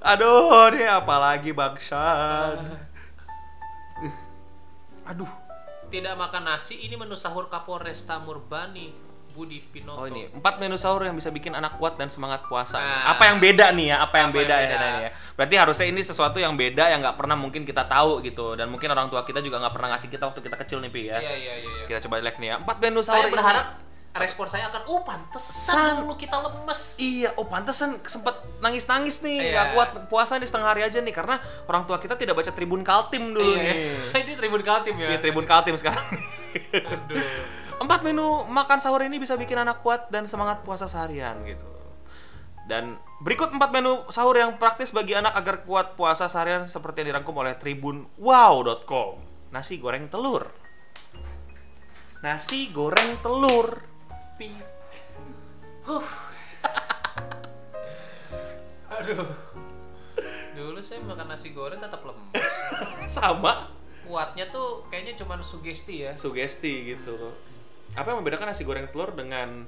Aduh, 0.10 0.72
ini 0.72 0.82
apalagi 0.82 1.52
bangsat. 1.52 2.58
Aduh. 5.06 5.28
Tidak 5.88 6.14
makan 6.14 6.44
nasi, 6.46 6.76
ini 6.78 6.96
menu 6.96 7.16
sahur 7.16 7.48
Kapolresta 7.48 8.16
Murbani, 8.18 8.92
Budi 9.38 9.62
Pinoto. 9.62 10.02
Oh 10.02 10.10
ini 10.10 10.26
empat 10.34 10.58
menu 10.58 10.74
sahur 10.74 11.06
yang 11.06 11.14
bisa 11.14 11.30
bikin 11.30 11.54
anak 11.54 11.78
kuat 11.78 11.94
dan 11.94 12.10
semangat 12.10 12.42
puasa. 12.50 12.74
Nah. 12.74 13.14
Apa 13.14 13.30
yang 13.30 13.38
beda 13.38 13.70
nih 13.70 13.94
ya? 13.94 14.02
Apa 14.02 14.18
yang 14.18 14.34
Apa 14.34 14.38
beda, 14.42 14.54
yang 14.58 14.66
ya, 14.66 14.68
beda? 14.68 14.82
Dani 14.82 14.98
ya? 14.98 15.10
Berarti 15.38 15.54
harusnya 15.54 15.86
ini 15.86 16.00
sesuatu 16.02 16.42
yang 16.42 16.58
beda 16.58 16.90
yang 16.90 16.98
nggak 16.98 17.14
pernah 17.14 17.38
mungkin 17.38 17.62
kita 17.62 17.86
tahu 17.86 18.18
gitu. 18.26 18.58
Dan 18.58 18.66
mungkin 18.66 18.90
orang 18.90 19.06
tua 19.06 19.22
kita 19.22 19.38
juga 19.38 19.62
nggak 19.62 19.70
pernah 19.70 19.94
ngasih 19.94 20.10
kita 20.10 20.26
waktu 20.26 20.42
kita 20.42 20.56
kecil 20.58 20.82
nih 20.82 20.90
Pi 20.90 21.02
ya. 21.06 21.22
Iya, 21.22 21.34
iya, 21.38 21.54
iya. 21.54 21.54
iya. 21.78 21.84
Kita 21.86 21.98
coba 22.10 22.18
lihat 22.18 22.36
nih 22.42 22.48
ya. 22.50 22.54
Empat 22.58 22.76
menu 22.82 22.98
sahur. 22.98 23.22
Saya 23.22 23.30
ini- 23.30 23.36
berharap 23.38 23.66
respon 24.18 24.50
saya 24.50 24.66
akan, 24.66 24.82
oh 24.90 25.06
pantesan 25.06 25.78
San. 25.78 25.94
dulu 26.02 26.18
kita 26.18 26.42
lemes. 26.42 26.98
Iya, 26.98 27.38
oh 27.38 27.46
pantesan 27.46 28.02
sempet 28.02 28.34
nangis-nangis 28.58 29.22
nih, 29.22 29.38
Iya. 29.38 29.50
nggak 29.54 29.66
kuat 29.78 29.90
puasa 30.10 30.42
di 30.42 30.46
setengah 30.48 30.74
hari 30.74 30.82
aja 30.82 30.98
nih 30.98 31.14
karena 31.14 31.38
orang 31.70 31.86
tua 31.86 32.02
kita 32.02 32.18
tidak 32.18 32.34
baca 32.34 32.50
Tribun 32.50 32.82
Kaltim 32.82 33.30
dulu 33.30 33.54
Iya, 33.54 33.62
nih. 33.62 33.76
Ini 34.26 34.32
Tribun 34.34 34.66
Kaltim 34.66 34.98
ya. 34.98 35.14
Iya, 35.14 35.18
Tribun 35.22 35.46
Kaltim 35.46 35.78
sekarang. 35.78 36.02
Aduh. 36.74 37.22
Empat 37.78 38.02
menu 38.02 38.42
makan 38.50 38.78
sahur 38.82 39.02
ini 39.06 39.22
bisa 39.22 39.38
bikin 39.38 39.58
anak 39.58 39.86
kuat 39.86 40.10
dan 40.10 40.26
semangat 40.26 40.66
puasa 40.66 40.90
seharian 40.90 41.38
gitu. 41.46 41.62
Dan 42.68 42.98
berikut 43.24 43.54
empat 43.54 43.70
menu 43.72 44.04
sahur 44.12 44.36
yang 44.36 44.58
praktis 44.60 44.92
bagi 44.92 45.14
anak 45.14 45.32
agar 45.38 45.64
kuat 45.64 45.94
puasa 45.94 46.28
seharian 46.28 46.66
seperti 46.66 47.00
yang 47.02 47.14
dirangkum 47.14 47.38
oleh 47.38 47.54
tribunwow.com. 47.56 49.22
Nasi 49.54 49.80
goreng 49.80 50.10
telur. 50.12 50.50
Nasi 52.20 52.68
goreng 52.74 53.16
telur. 53.24 53.80
Pi. 54.36 54.50
Aduh. 58.98 59.24
Dulu 60.58 60.82
saya 60.82 60.98
makan 61.06 61.30
nasi 61.30 61.54
goreng 61.54 61.78
tetap 61.78 62.02
lemes. 62.02 62.42
Sama 63.14 63.78
Kuatnya 64.08 64.48
tuh 64.48 64.88
kayaknya 64.88 65.12
cuma 65.20 65.36
sugesti 65.44 66.08
ya. 66.08 66.16
sugesti 66.16 66.96
gitu. 66.96 67.12
Apa 67.96 68.12
yang 68.12 68.18
membedakan 68.20 68.52
nasi 68.52 68.66
goreng 68.66 68.88
telur 68.90 69.14
dengan 69.14 69.64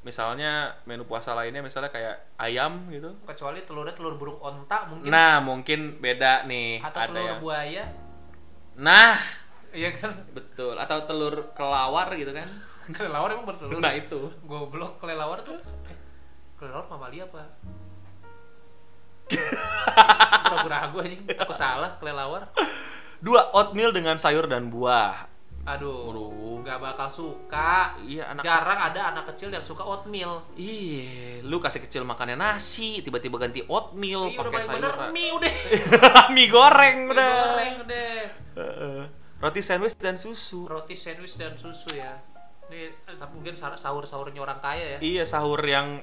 misalnya 0.00 0.80
menu 0.88 1.04
puasa 1.04 1.36
lainnya 1.36 1.60
misalnya 1.60 1.92
kayak 1.92 2.16
ayam 2.40 2.88
gitu? 2.88 3.12
Kecuali 3.28 3.60
telurnya 3.62 3.94
telur 3.94 4.16
burung 4.16 4.38
onta 4.40 4.88
mungkin. 4.88 5.10
Nah, 5.12 5.38
mungkin 5.44 6.00
beda 6.00 6.48
nih. 6.48 6.80
atau 6.80 6.98
ada 6.98 7.08
telur 7.12 7.26
yang 7.26 7.40
buaya. 7.40 7.84
Nah, 8.80 9.20
Iya 9.70 9.94
kan? 9.94 10.10
betul. 10.34 10.74
Atau 10.74 11.06
telur 11.06 11.54
kelawar 11.54 12.10
gitu 12.18 12.34
kan? 12.34 12.48
Kelelawar 12.96 13.30
emang 13.30 13.46
bertelur. 13.46 13.78
Nah, 13.78 13.94
itu. 13.94 14.34
Goblok 14.42 14.98
kelelawar 14.98 15.46
tuh. 15.46 15.62
Eh, 15.86 15.96
kelelawar 16.58 16.90
mamalia 16.90 17.30
apa? 17.30 17.46
Pura-pura 20.50 20.90
anjing, 20.90 21.22
takut 21.38 21.54
salah 21.54 21.94
kelelawar. 22.02 22.50
Dua, 23.22 23.46
oatmeal 23.54 23.94
dengan 23.94 24.18
sayur 24.18 24.50
dan 24.50 24.74
buah. 24.74 25.29
Aduh, 25.60 26.08
Aduh. 26.08 26.64
nggak 26.64 26.78
bakal 26.78 27.06
suka. 27.06 27.94
Iya, 28.00 28.32
anak 28.32 28.42
Jarang 28.42 28.80
ada 28.80 29.00
anak 29.12 29.24
kecil 29.30 29.48
yang 29.48 29.60
suka 29.60 29.84
oatmeal. 29.84 30.40
Iya, 30.54 31.44
lu 31.44 31.56
kasih 31.56 31.80
kecil 31.80 32.02
makannya 32.02 32.34
nasi, 32.34 33.00
tiba-tiba 33.00 33.36
ganti 33.36 33.60
oatmeal 33.62 34.28
Iya 34.28 34.38
pakai 34.40 34.52
paling 34.56 34.70
bener 34.72 34.92
sayur. 34.92 35.12
mie 35.12 35.30
udah. 35.30 35.54
mie 36.34 36.48
goreng 36.48 36.98
Mie 37.02 37.12
udah. 37.12 37.30
goreng 37.30 37.74
udah. 37.82 38.12
Roti 39.40 39.60
sandwich 39.60 39.96
dan 39.96 40.16
susu. 40.16 40.64
Roti 40.64 40.92
sandwich 40.92 41.36
dan 41.36 41.56
susu 41.56 41.92
ya. 41.92 42.12
Ini 42.68 42.92
mungkin 43.28 43.52
sa- 43.52 43.74
sahur-sahurnya 43.74 44.38
orang 44.38 44.60
kaya 44.60 44.96
ya. 44.96 44.98
Iya, 45.00 45.24
sahur 45.24 45.60
yang 45.60 46.00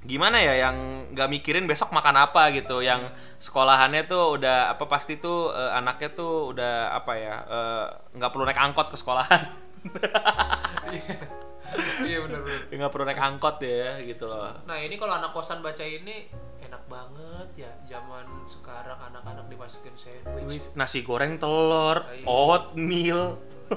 gimana 0.00 0.38
ya 0.38 0.54
yang 0.60 0.76
nggak 1.10 1.26
mikirin 1.28 1.66
besok 1.66 1.90
makan 1.90 2.14
apa 2.20 2.50
gitu 2.50 2.78
yang 2.80 3.02
sekolahannya 3.38 4.06
tuh 4.06 4.34
udah 4.34 4.70
apa 4.70 4.86
pasti 4.86 5.18
tuh 5.18 5.50
eh, 5.50 5.70
anaknya 5.72 6.10
tuh 6.12 6.50
udah 6.50 6.94
apa 6.94 7.12
ya 7.14 7.34
eh, 7.40 7.86
nggak 8.14 8.30
perlu 8.30 8.44
naik 8.44 8.58
angkot 8.60 8.88
ke 8.88 8.96
sekolahan 8.96 9.42
Iya 12.00 12.24
benar 12.24 12.40
benar. 12.40 12.60
nggak 12.70 12.90
perlu 12.90 13.04
naik 13.04 13.20
angkot 13.20 13.56
ya 13.60 14.00
gitu 14.00 14.24
loh 14.24 14.48
Nah 14.64 14.78
ini 14.78 14.96
kalau 14.96 15.12
anak 15.14 15.36
kosan 15.36 15.60
baca 15.60 15.82
ini 15.82 16.30
enak 16.58 16.80
banget 16.86 17.48
ya 17.58 17.70
zaman 17.86 18.24
sekarang 18.46 18.96
anak-anak 19.04 19.44
dimasukin 19.46 19.92
sandwich. 19.92 20.72
nasi 20.72 21.02
goreng 21.02 21.36
telur 21.36 22.08
Iya. 22.08 22.24
oatmeal 22.24 23.36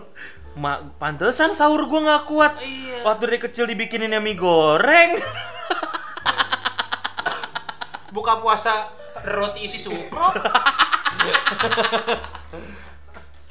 Ma, 0.54 0.80
pantesan 0.96 1.52
sahur 1.52 1.88
gua 1.88 2.00
nggak 2.02 2.24
kuat 2.26 2.54
Iya. 2.60 3.04
waktu 3.04 3.24
dari 3.26 3.40
kecil 3.42 3.66
dibikinin 3.66 4.16
mie 4.18 4.36
goreng 4.36 5.20
Buka 8.12 8.44
puasa 8.44 8.92
roti 9.24 9.66
isi 9.66 9.80
sukrop. 9.80 10.36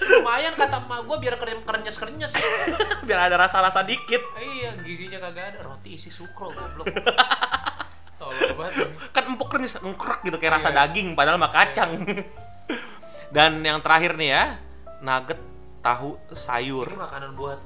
Lumayan 0.00 0.56
kata 0.56 0.80
emak 0.80 1.04
gue 1.04 1.16
biar 1.20 1.36
keren 1.36 1.60
kerenyes 1.60 1.96
kerenyes. 2.00 2.32
Biar 3.06 3.28
ada 3.28 3.36
rasa-rasa 3.36 3.84
dikit. 3.84 4.20
iya, 4.40 4.72
gizinya 4.80 5.20
kagak 5.20 5.56
ada. 5.56 5.58
Roti 5.60 5.96
isi 5.96 6.08
sukro 6.08 6.48
goblok. 6.48 6.88
Kan 9.16 9.24
empuk 9.32 9.48
krenyes, 9.48 9.80
engkrek 9.80 10.20
gitu 10.24 10.36
kayak 10.36 10.60
rasa 10.60 10.72
Iya. 10.72 10.84
daging 10.84 11.16
padahal 11.16 11.40
mah 11.40 11.52
kacang. 11.52 12.04
Dan 13.34 13.64
yang 13.64 13.80
terakhir 13.80 14.16
nih 14.16 14.28
ya, 14.28 14.44
nugget 15.00 15.40
tahu 15.80 16.20
sayur. 16.32 16.88
Ini 16.92 17.00
makanan 17.00 17.30
buat 17.32 17.58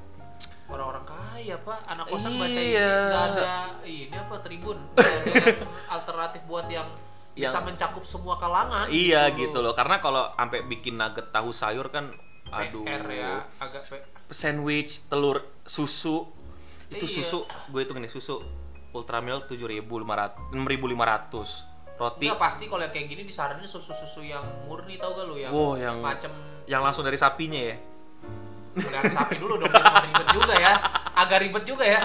orang-orang 0.71 1.03
kaya 1.03 1.24
pak. 1.37 1.79
Anak 1.85 2.05
kosan 2.07 2.33
baca 2.35 2.51
ini 2.53 2.71
Iya. 2.71 2.91
nggak 3.05 3.23
ada 3.29 3.51
ini 3.83 4.15
apa 4.15 4.35
tribun. 4.39 4.77
Ada 4.95 5.33
alternatif 5.95 6.41
buat 6.45 6.65
yang, 6.67 6.87
bisa 7.31 7.51
Yang- 7.53 7.65
mencakup 7.67 8.03
semua 8.03 8.35
kalangan 8.35 8.87
Iya 8.87 9.27
gitu. 9.31 9.59
loh, 9.59 9.73
karena 9.73 9.99
kalau 9.99 10.31
sampai 10.33 10.63
bikin 10.63 10.95
nugget 10.95 11.29
tahu 11.29 11.51
sayur 11.51 11.89
kan, 11.89 12.07
aduh, 12.47 12.83
PR 12.83 13.03
ya 13.07 13.31
agak 13.59 13.83
sandwich, 14.27 15.03
telur, 15.05 15.43
susu, 15.61 16.31
itu 16.87 17.03
Iya. 17.03 17.15
susu, 17.21 17.39
gue 17.69 17.79
hitung 17.79 17.99
nih 17.99 18.07
susu. 18.07 18.39
Ultra 18.89 19.19
milk 19.19 19.51
tujuh 19.51 19.67
ribu 19.67 19.99
lima 19.99 20.15
ratus, 20.15 20.39
enam 20.49 20.63
ribu 20.63 20.87
lima 20.87 21.03
ratus, 21.03 21.67
roti. 21.95 22.23
Enggak 22.25 22.39
pasti 22.41 22.63
kalau 22.65 22.87
kayak 22.87 23.05
gini 23.05 23.27
disaranin 23.27 23.67
susu-susu 23.67 24.23
yang 24.23 24.39
murni 24.63 24.95
tau 24.95 25.11
gak 25.11 25.25
lu 25.25 25.35
yang 25.35 25.51
Wow, 25.51 25.75
yang- 25.75 25.99
macem 25.99 26.31
yang 26.65 26.79
langsung 26.79 27.03
dari 27.03 27.19
sapinya 27.19 27.59
ya. 27.59 27.75
dari 28.75 29.07
sapi 29.07 29.35
dulu 29.35 29.55
dong 29.55 29.71
ribet 29.71 30.27
juga 30.31 30.51
ya 30.55 30.73
agak 31.15 31.39
ribet 31.41 31.63
juga 31.63 31.85
ya 31.87 32.03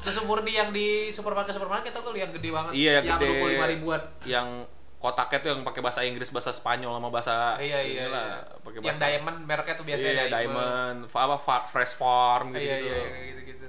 susu 0.00 0.24
murni 0.24 0.56
yang 0.56 0.72
di 0.72 1.12
supermarket 1.12 1.52
supermarket 1.52 1.92
lu 1.92 2.16
yang 2.16 2.32
gede 2.32 2.48
banget 2.48 2.72
Iya, 2.72 3.04
yang 3.04 3.20
gede. 3.20 3.60
25 3.60 3.72
ribuan 3.76 4.00
Yang 4.24 4.48
kotaknya 4.96 5.38
tuh 5.44 5.48
yang 5.52 5.60
pakai 5.64 5.80
bahasa 5.80 6.00
Inggris, 6.04 6.28
bahasa 6.32 6.52
Spanyol 6.52 6.92
sama 6.96 7.08
bahasa 7.08 7.56
iya 7.60 7.80
iya, 7.80 8.08
inilah, 8.08 8.24
iya. 8.24 8.38
pakai 8.64 8.76
yang 8.80 8.84
bahasa 8.88 9.04
diamond 9.04 9.38
mereknya 9.44 9.74
tuh 9.76 9.86
biasanya 9.88 10.12
iya, 10.12 10.24
diamond, 10.28 10.98
fa- 11.08 11.24
apa 11.24 11.36
fresh 11.68 11.96
farm 11.96 12.52
gitu, 12.52 12.64
iya 12.64 12.76
iya 12.76 12.94
iya, 12.96 13.08
kayak 13.08 13.26
gitu 13.28 13.40
gitu 13.48 13.66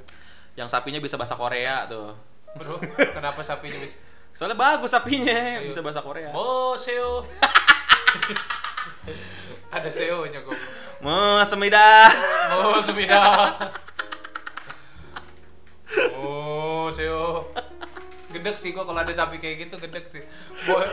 Yang 0.60 0.67
sapinya 0.71 0.99
bisa 0.99 1.15
bahasa 1.15 1.36
Korea 1.36 1.88
tuh. 1.88 2.15
bro 2.51 2.75
kenapa 3.15 3.39
sapinya 3.43 3.79
bisa 3.79 3.95
Soalnya 4.31 4.55
bagus 4.55 4.91
sapinya, 4.91 5.60
Ayo. 5.60 5.75
bisa 5.75 5.84
bahasa 5.84 5.99
Korea. 5.99 6.31
Oh, 6.31 6.71
SEO. 6.79 7.27
Ada 9.75 9.88
SEO-nya 9.88 10.39
kok. 10.39 10.55
Mau 11.03 11.43
semida. 11.43 12.07
Oh, 12.55 12.79
semida. 12.79 13.19
Oh, 16.15 16.88
SEO. 16.88 17.47
Gedek 18.30 18.56
sih 18.56 18.71
kok 18.71 18.84
kalau 18.84 18.95
ada 18.95 19.12
sapi 19.12 19.38
kayak 19.38 19.67
gitu, 19.67 19.75
gedek 19.77 20.08
sih. 20.08 20.23
Boy. 20.63 20.88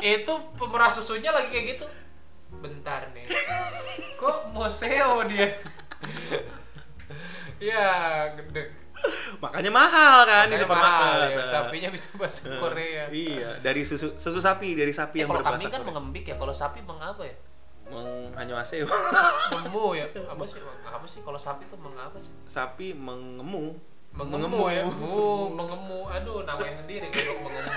Itu 0.00 0.32
pemerah 0.54 0.88
susunya 0.88 1.28
lagi 1.28 1.48
kayak 1.48 1.66
gitu. 1.76 1.86
Bentar 2.56 3.12
nih. 3.12 3.28
Kok 4.16 4.50
mau 4.50 4.64
SEO 4.66 5.24
dia? 5.26 5.52
ya, 7.58 7.88
gedek. 8.34 8.68
Makanya 9.40 9.72
mahal 9.72 10.16
kan 10.24 10.44
di 10.44 10.52
Makanya 10.52 10.60
supermarket. 10.60 11.00
mahal 11.00 11.20
ya, 11.32 11.44
sapinya 11.44 11.88
bisa 11.88 12.08
bahasa 12.14 12.52
Korea. 12.52 13.04
Iya, 13.08 13.50
dari 13.60 13.80
susu 13.80 14.12
susu 14.16 14.40
sapi, 14.40 14.76
dari 14.76 14.92
sapi 14.92 15.16
Eh, 15.16 15.20
yang 15.24 15.32
kalau 15.32 15.40
berbahasa 15.40 15.56
kambing 15.56 15.72
kan 15.72 15.82
mengembik 15.84 16.24
ya, 16.28 16.36
kalau 16.36 16.52
sapi 16.52 16.84
mengapa 16.84 17.24
ya? 17.24 17.32
Menghanyuaseo. 17.90 18.86
Mengemu 19.50 19.86
ya? 19.98 20.06
Apa 20.30 20.44
sih? 20.46 20.62
Apa 20.86 21.06
sih 21.06 21.20
kalau 21.26 21.38
sapi 21.38 21.66
tuh 21.66 21.78
mengapa 21.78 22.16
sih? 22.22 22.32
sapi 22.46 22.94
mengemu. 22.94 23.74
Mengemu 24.14 24.62
ya? 24.70 24.84
Mu, 24.86 25.54
mengemu. 25.54 26.00
Aduh, 26.10 26.42
namanya 26.48 26.74
sendiri 26.74 27.10
goblok 27.10 27.38
mengemu. 27.46 27.70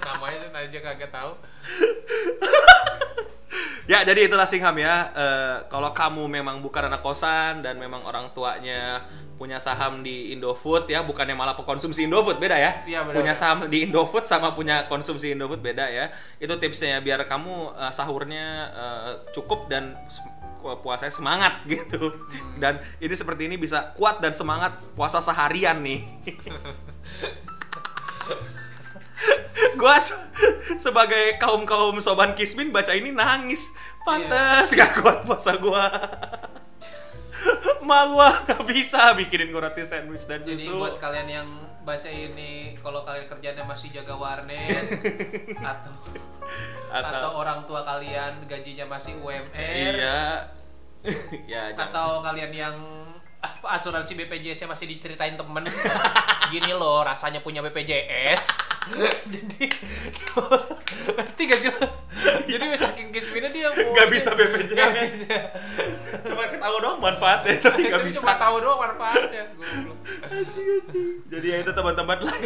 namanya 0.00 0.62
aja 0.62 0.78
kagak 0.82 1.10
tahu. 1.10 1.32
Ya, 3.90 4.06
jadi 4.06 4.30
itulah 4.30 4.46
Singham 4.46 4.78
ya. 4.78 5.10
Eh, 5.10 5.56
kalau 5.66 5.90
kamu 5.90 6.30
memang 6.30 6.62
bukan 6.62 6.86
anak 6.86 7.02
kosan 7.02 7.58
dan 7.58 7.74
memang 7.74 8.06
orang 8.06 8.30
tuanya 8.30 9.02
punya 9.34 9.58
saham 9.58 10.06
di 10.06 10.30
Indofood 10.30 10.86
ya, 10.86 11.02
bukannya 11.02 11.34
malah 11.34 11.58
pekonsumsi 11.58 12.06
Indofood 12.06 12.38
beda 12.38 12.54
ya. 12.54 12.86
Iya, 12.86 13.02
benar, 13.02 13.18
punya 13.18 13.34
saham 13.34 13.66
di 13.66 13.90
Indofood 13.90 14.30
sama 14.30 14.54
punya 14.54 14.86
konsumsi 14.86 15.34
Indofood 15.34 15.58
beda 15.58 15.90
ya. 15.90 16.06
Itu 16.38 16.54
tipsnya 16.62 17.02
biar 17.02 17.26
kamu 17.26 17.74
eh, 17.74 17.90
sahurnya 17.90 18.46
eh, 18.70 19.12
cukup 19.34 19.66
dan 19.66 19.98
puasanya 20.62 21.10
semangat 21.10 21.54
gitu. 21.74 22.14
Hmm. 22.14 22.62
Dan 22.62 22.78
ini 23.02 23.14
seperti 23.18 23.50
ini 23.50 23.58
bisa 23.58 23.90
kuat 23.98 24.22
dan 24.22 24.30
semangat 24.30 24.78
puasa 24.94 25.18
seharian 25.18 25.82
nih. 25.82 26.06
gua 29.74 29.96
se- 29.98 30.16
sebagai 30.76 31.36
kaum 31.36 31.64
kaum 31.64 31.98
soban 31.98 32.32
kismin 32.32 32.70
baca 32.70 32.90
ini 32.90 33.10
nangis. 33.10 33.68
Pantes 34.00 34.72
gak 34.72 34.98
kuat 34.98 35.22
puasa 35.22 35.56
gua. 35.56 35.86
Ma 37.80 38.04
gua 38.06 38.44
gak 38.44 38.64
bisa 38.64 39.12
bikinin 39.14 39.48
gua 39.48 39.68
roti 39.68 39.80
sandwich 39.80 40.24
dan 40.24 40.40
Jadi 40.40 40.68
susu. 40.68 40.76
buat 40.76 40.96
kalian 40.96 41.28
yang 41.28 41.48
baca 41.80 42.06
ini, 42.06 42.76
kalau 42.76 43.00
kalian 43.02 43.24
kerjanya 43.26 43.64
masih 43.64 43.88
jaga 43.88 44.12
warnet 44.12 44.84
atau 45.64 45.92
atau, 46.92 47.08
atau 47.08 47.30
orang 47.38 47.64
tua 47.64 47.80
kalian 47.82 48.44
gajinya 48.44 48.84
masih 48.86 49.16
UMR 49.16 49.56
iya. 49.96 50.44
Ya 51.48 51.72
jangan. 51.72 51.88
atau 51.88 52.08
kalian 52.20 52.52
yang 52.52 52.76
apa, 53.40 53.72
asuransi 53.72 54.12
BPJS-nya 54.14 54.68
masih 54.68 54.84
diceritain 54.84 55.32
temen? 55.34 55.64
Gini 56.50 56.70
loh 56.72 57.00
rasanya 57.00 57.40
punya 57.40 57.62
BPJS 57.62 58.48
jadi 59.28 59.68
ngerti 61.14 61.42
gak 61.46 61.58
sih 61.60 61.68
jadi 62.48 62.64
saking 62.74 63.12
kisminnya 63.12 63.52
dia 63.52 63.68
mau 63.70 63.92
Gak 63.92 64.08
bisa 64.08 64.32
BPJS. 64.32 64.72
Gak 64.72 64.90
bisa. 65.04 65.36
Cuma 66.24 66.48
ketahu 66.48 66.76
dong 66.80 66.96
manfaatnya 66.98 67.60
tapi 67.60 67.86
gak 67.86 68.00
Tapi 68.00 68.08
bisa. 68.08 68.24
cuma 68.24 68.34
tahu 68.34 68.56
doang 68.58 68.80
manfaatnya 68.80 69.42
jadi 71.28 71.46
ya 71.46 71.56
itu 71.60 71.70
teman-teman 71.70 72.18
lah. 72.24 72.36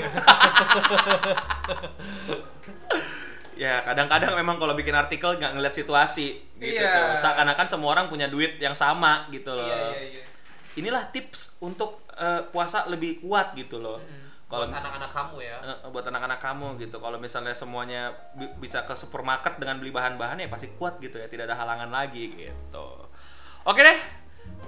Ya 3.54 3.78
kadang-kadang 3.86 4.34
memang 4.34 4.58
kalau 4.58 4.74
bikin 4.74 4.90
artikel 4.92 5.38
nggak 5.38 5.54
ngeliat 5.54 5.70
situasi 5.70 6.42
gitu 6.58 6.74
Iya. 6.74 7.22
seakan-akan 7.22 7.66
semua 7.70 7.94
orang 7.94 8.10
punya 8.10 8.26
duit 8.26 8.58
yang 8.58 8.74
sama 8.74 9.30
gitu 9.30 9.54
loh. 9.54 9.62
Iya 9.62 9.94
iya 9.94 10.06
iya 10.10 10.23
inilah 10.76 11.10
tips 11.10 11.58
untuk 11.62 12.04
eh, 12.18 12.42
puasa 12.50 12.86
lebih 12.90 13.22
kuat 13.22 13.54
gitu 13.54 13.78
loh 13.78 13.98
Mm-mm. 13.98 14.50
kalau 14.50 14.66
buat 14.68 14.78
anak-anak 14.78 15.10
kamu 15.10 15.36
ya 15.42 15.56
eh, 15.62 15.78
buat 15.90 16.04
anak-anak 16.06 16.40
kamu 16.42 16.66
gitu 16.82 16.96
kalau 16.98 17.16
misalnya 17.18 17.54
semuanya 17.54 18.14
bi- 18.34 18.52
bisa 18.58 18.82
ke 18.86 18.94
supermarket 18.98 19.58
dengan 19.58 19.78
beli 19.78 19.94
bahan-bahan 19.94 20.42
ya 20.42 20.48
pasti 20.50 20.70
kuat 20.74 20.98
gitu 20.98 21.18
ya 21.18 21.26
tidak 21.30 21.50
ada 21.50 21.56
halangan 21.58 21.90
lagi 21.90 22.34
gitu 22.34 22.86
oke 23.64 23.80
deh 23.80 23.98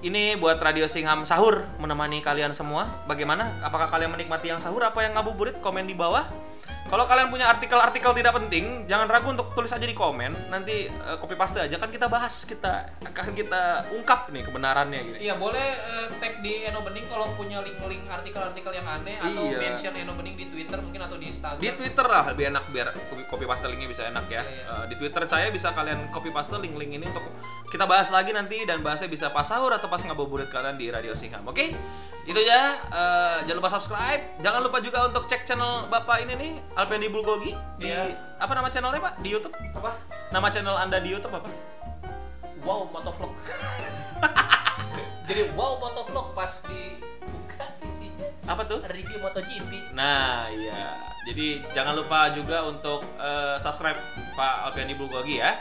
ini 0.05 0.37
buat 0.37 0.61
Radio 0.61 0.89
Singham 0.89 1.25
Sahur 1.25 1.65
menemani 1.81 2.21
kalian 2.21 2.53
semua. 2.53 2.89
Bagaimana? 3.09 3.61
Apakah 3.65 3.89
kalian 3.89 4.13
menikmati 4.13 4.53
yang 4.53 4.61
sahur? 4.61 4.85
Apa 4.85 5.05
yang 5.05 5.17
ngabuburit? 5.17 5.61
Komen 5.65 5.89
di 5.89 5.97
bawah. 5.97 6.25
Kalau 6.87 7.05
kalian 7.05 7.35
punya 7.35 7.51
artikel-artikel 7.51 8.15
tidak 8.15 8.39
penting, 8.39 8.87
jangan 8.87 9.11
ragu 9.11 9.27
untuk 9.35 9.51
tulis 9.59 9.75
aja 9.75 9.83
di 9.83 9.91
komen. 9.91 10.49
Nanti 10.49 10.87
eh, 10.87 11.17
copy 11.19 11.35
paste 11.35 11.59
aja 11.59 11.77
kan 11.77 11.91
kita 11.91 12.07
bahas, 12.07 12.47
kita 12.47 12.95
akan 13.03 13.35
kita 13.35 13.91
ungkap 13.91 14.31
nih 14.31 14.47
kebenarannya 14.47 15.01
gitu. 15.03 15.17
Iya 15.27 15.35
boleh 15.35 15.67
eh, 15.77 16.07
tag 16.23 16.39
di 16.47 16.63
Eno 16.63 16.87
Bening 16.87 17.11
kalau 17.11 17.35
punya 17.35 17.59
link-link 17.59 18.07
artikel-artikel 18.07 18.71
yang 18.71 18.87
aneh 18.87 19.19
atau 19.19 19.43
Iya. 19.51 19.59
mention 19.67 19.95
Eno 19.99 20.15
Bening 20.15 20.39
di 20.39 20.47
Twitter 20.47 20.79
mungkin 20.79 21.03
atau 21.03 21.19
di 21.19 21.27
Instagram. 21.27 21.59
Di 21.59 21.71
Twitter 21.75 22.07
lah 22.07 22.23
lebih 22.31 22.45
enak 22.55 22.65
biar 22.71 22.89
copy, 23.27 23.45
paste 23.45 23.67
linknya 23.67 23.89
bisa 23.91 24.03
enak 24.07 24.25
ya. 24.31 24.47
Iya, 24.47 24.51
iya. 24.55 24.65
Eh, 24.71 24.85
di 24.87 24.95
Twitter 24.95 25.23
saya 25.27 25.51
bisa 25.51 25.75
kalian 25.75 26.15
copy 26.15 26.31
paste 26.31 26.55
link-link 26.55 26.95
ini 26.95 27.07
untuk 27.11 27.27
kita 27.67 27.83
bahas 27.83 28.15
lagi 28.15 28.31
nanti 28.31 28.63
dan 28.63 28.87
bahasnya 28.87 29.11
bisa 29.11 29.35
pas 29.35 29.43
sahur 29.43 29.75
atau 29.75 29.91
pas 29.91 29.99
ngabuburit 29.99 30.47
kalian 30.55 30.79
di 30.79 30.87
Radio 30.95 31.19
Singham. 31.19 31.43
Oke? 31.51 31.75
Itu 32.27 32.43
aja. 32.43 32.75
Eh, 32.91 33.39
jangan 33.47 33.59
lupa 33.63 33.71
subscribe. 33.71 34.23
Jangan 34.43 34.61
lupa 34.67 34.79
juga 34.83 35.07
untuk 35.07 35.31
cek 35.31 35.47
channel 35.47 35.87
Bapak 35.87 36.27
ini 36.27 36.35
nih, 36.35 36.53
Alpendi 36.77 37.09
Bulgogi 37.09 37.57
di 37.81 37.89
Iya. 37.89 38.13
apa 38.37 38.53
nama 38.53 38.69
channelnya 38.69 39.01
Pak? 39.01 39.15
Di 39.25 39.33
YouTube? 39.33 39.55
Apa? 39.73 39.97
Nama 40.29 40.47
channel 40.53 40.77
Anda 40.77 41.01
di 41.01 41.09
YouTube 41.09 41.33
apa? 41.33 41.49
Wow 42.61 42.93
motovlog. 42.93 43.33
Jadi 45.29 45.57
wow 45.57 45.81
motovlog 45.81 46.37
pas 46.37 46.53
dibuka 46.69 47.67
isinya 47.81 48.29
Apa 48.45 48.63
tuh? 48.63 48.85
review 48.87 49.19
MotoGP. 49.19 49.97
Nah, 49.97 50.53
iya. 50.53 51.01
Jadi 51.25 51.65
jangan 51.73 51.97
lupa 51.97 52.29
juga 52.31 52.63
untuk 52.63 53.03
eh, 53.17 53.57
subscribe 53.59 53.97
Pak 54.37 54.69
Alpiani 54.69 54.93
Bulgogi 54.95 55.41
ya. 55.41 55.57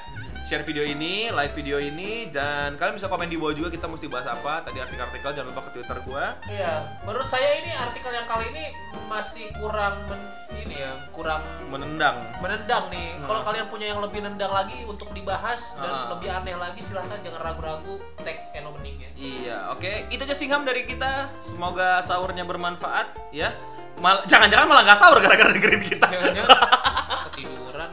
Share 0.46 0.62
video 0.62 0.86
ini, 0.86 1.34
like 1.34 1.52
video 1.52 1.82
ini, 1.82 2.30
dan 2.30 2.78
kalian 2.78 2.94
bisa 2.94 3.10
komen 3.10 3.26
di 3.26 3.34
bawah 3.34 3.50
juga 3.52 3.74
kita 3.74 3.90
mesti 3.90 4.06
bahas 4.06 4.30
apa. 4.30 4.62
Tadi 4.62 4.78
artikel-artikel 4.78 5.34
jangan 5.34 5.50
lupa 5.50 5.66
ke 5.66 5.72
Twitter 5.74 5.98
gua. 6.06 6.38
Iya, 6.46 7.02
menurut 7.02 7.26
saya 7.26 7.50
ini 7.58 7.74
artikel 7.74 8.14
yang 8.14 8.30
kali 8.30 8.54
ini 8.54 8.70
masih 9.10 9.50
kurang 9.56 10.06
men- 10.06 10.30
ini 10.56 10.78
ya, 10.78 11.02
kurang 11.10 11.42
Menendang. 11.66 12.30
menendang 12.38 12.88
nih. 12.88 13.18
Hmm. 13.18 13.26
Kalau 13.26 13.42
kalian 13.42 13.66
punya 13.68 13.90
yang 13.90 14.00
lebih 14.00 14.22
nendang 14.22 14.54
lagi 14.54 14.86
untuk 14.86 15.10
dibahas 15.12 15.74
dan 15.76 15.90
Ah. 15.90 16.08
lebih 16.14 16.30
aneh 16.30 16.54
lagi 16.54 16.78
silahkan 16.80 17.18
jangan 17.20 17.42
ragu-ragu 17.42 17.98
tag 18.22 18.38
Eno 18.54 18.70
Bening 18.72 19.02
ya. 19.02 19.10
Iya, 19.18 19.58
oke. 19.74 20.14
Itu 20.14 20.22
aja 20.22 20.38
singham 20.38 20.62
dari 20.62 20.86
kita. 20.86 21.26
Semoga 21.42 22.06
sahurnya 22.06 22.46
bermanfaat 22.46 23.34
ya. 23.34 23.50
Mal- 23.98 24.22
jangan-jangan 24.24 24.70
malah 24.70 24.86
nggak 24.86 25.00
sahur 25.00 25.18
gara-gara 25.18 25.50
dengerin 25.50 25.82
kita. 25.82 26.06
Jangan-jangan 26.06 26.50
ketiduran. 27.34 27.90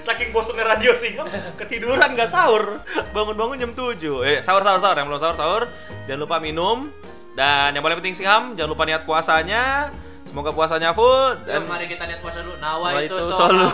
Oke. 0.00 0.24
bosennya 0.34 0.64
radio 0.66 0.92
sih. 0.96 1.14
Ketiduran 1.60 2.18
nggak 2.18 2.30
sahur. 2.30 2.82
Bangun-bangun 3.14 3.56
jam 3.60 3.72
7 3.76 4.00
eh 4.26 4.38
sahur 4.42 4.62
sahur 4.66 4.80
sahur. 4.82 4.96
Yang 4.98 5.06
belum 5.10 5.20
sahur 5.20 5.36
sahur. 5.36 5.62
Jangan 6.10 6.20
lupa 6.24 6.36
minum. 6.42 6.90
Dan 7.34 7.74
yang 7.74 7.82
paling 7.82 7.98
penting 7.98 8.14
sih 8.14 8.26
ham 8.26 8.54
jangan 8.54 8.70
lupa 8.74 8.86
niat 8.86 9.02
puasanya. 9.06 9.90
Semoga 10.24 10.50
puasanya 10.50 10.90
full 10.96 11.38
Dan 11.46 11.62
dan 11.62 11.70
mari 11.70 11.86
kita 11.86 12.10
lihat 12.10 12.18
puasa 12.18 12.42
dulu. 12.42 12.58
Nawa 12.58 12.98
itu 13.02 13.14
itu 13.14 13.30
solu. 13.30 13.68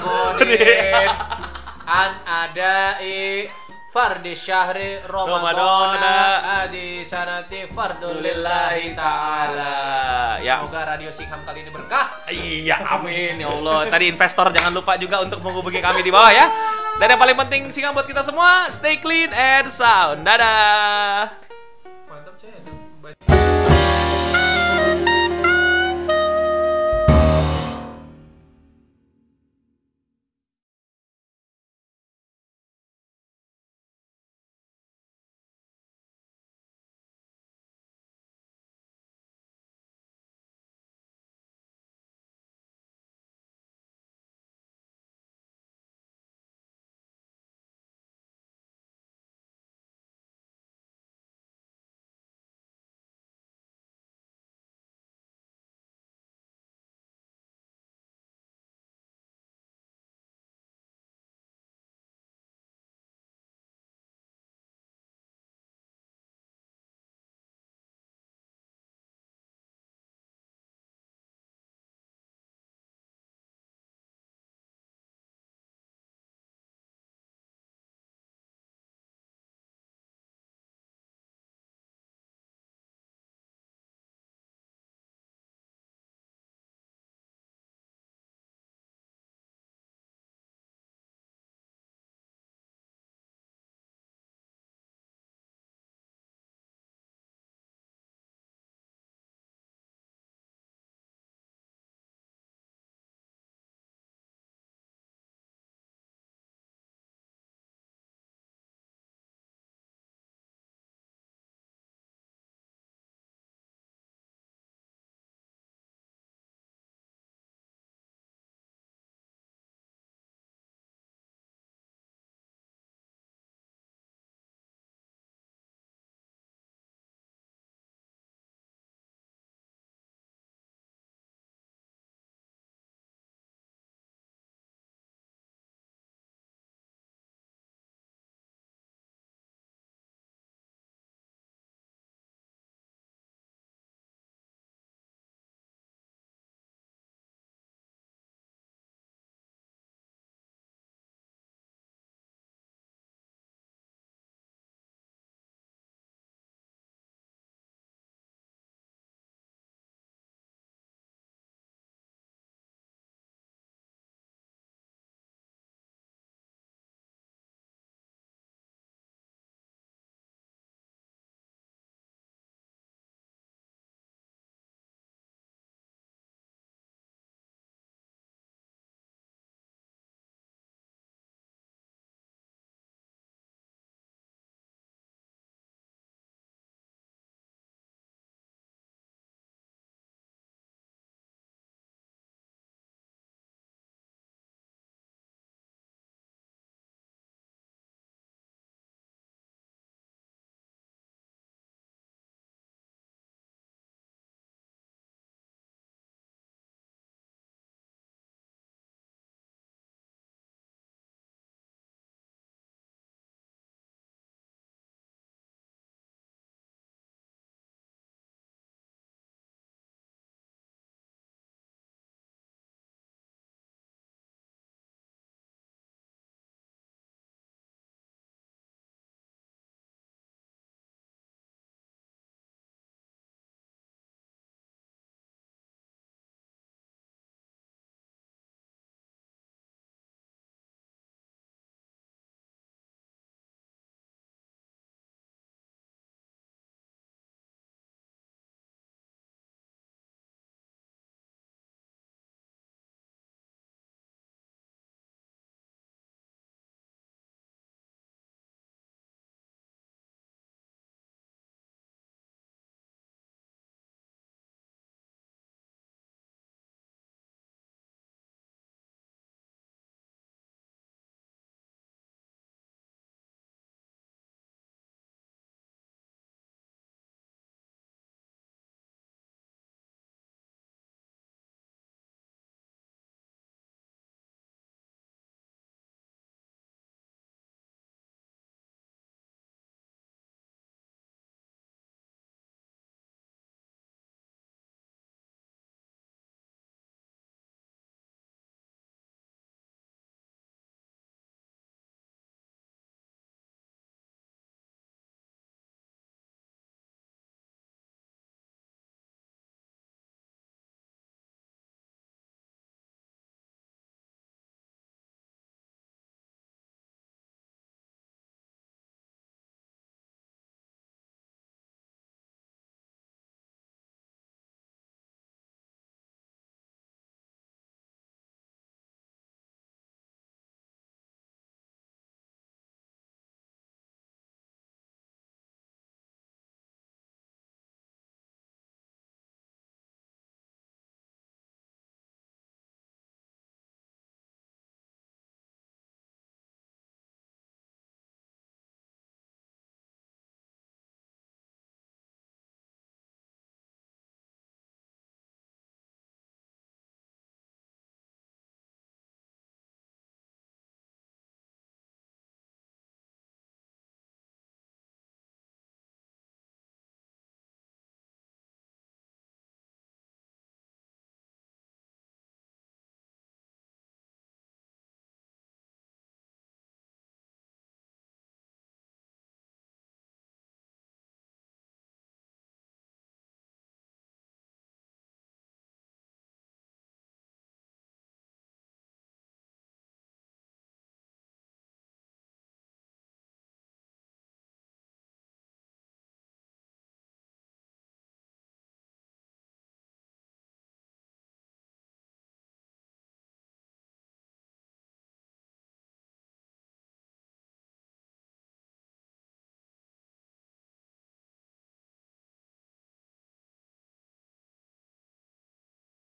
An 1.90 2.10
ada 2.22 3.00
i 3.02 3.48
fardi 3.90 4.38
syahri 4.38 5.02
Ramadana. 5.02 5.50
Ramadana 5.50 6.18
adi 6.62 7.02
sanati 7.02 7.66
fardul 7.74 8.22
lillahi 8.22 8.94
ta'ala. 8.94 9.74
ya 10.38 10.62
Semoga 10.62 10.94
Radio 10.94 11.10
Singham 11.10 11.42
kali 11.42 11.66
ini 11.66 11.74
berkah. 11.74 12.22
Iya, 12.30 12.78
amin 12.86 13.42
ya 13.42 13.50
Allah. 13.50 13.90
Tadi 13.90 14.06
investor 14.06 14.54
jangan 14.54 14.70
lupa 14.70 14.94
juga 14.94 15.18
untuk 15.26 15.42
menghubungi 15.42 15.82
kami 15.82 16.06
di 16.06 16.14
bawah 16.14 16.30
ya. 16.30 16.46
Dan 17.02 17.16
yang 17.16 17.20
paling 17.20 17.38
penting 17.46 17.62
sih 17.74 17.82
buat 17.90 18.06
kita 18.06 18.22
semua, 18.22 18.70
stay 18.70 19.02
clean 19.02 19.34
and 19.34 19.66
sound. 19.66 20.22
Dadah. 20.22 21.34
Mantap, 22.06 22.34
Cek. 22.38 23.89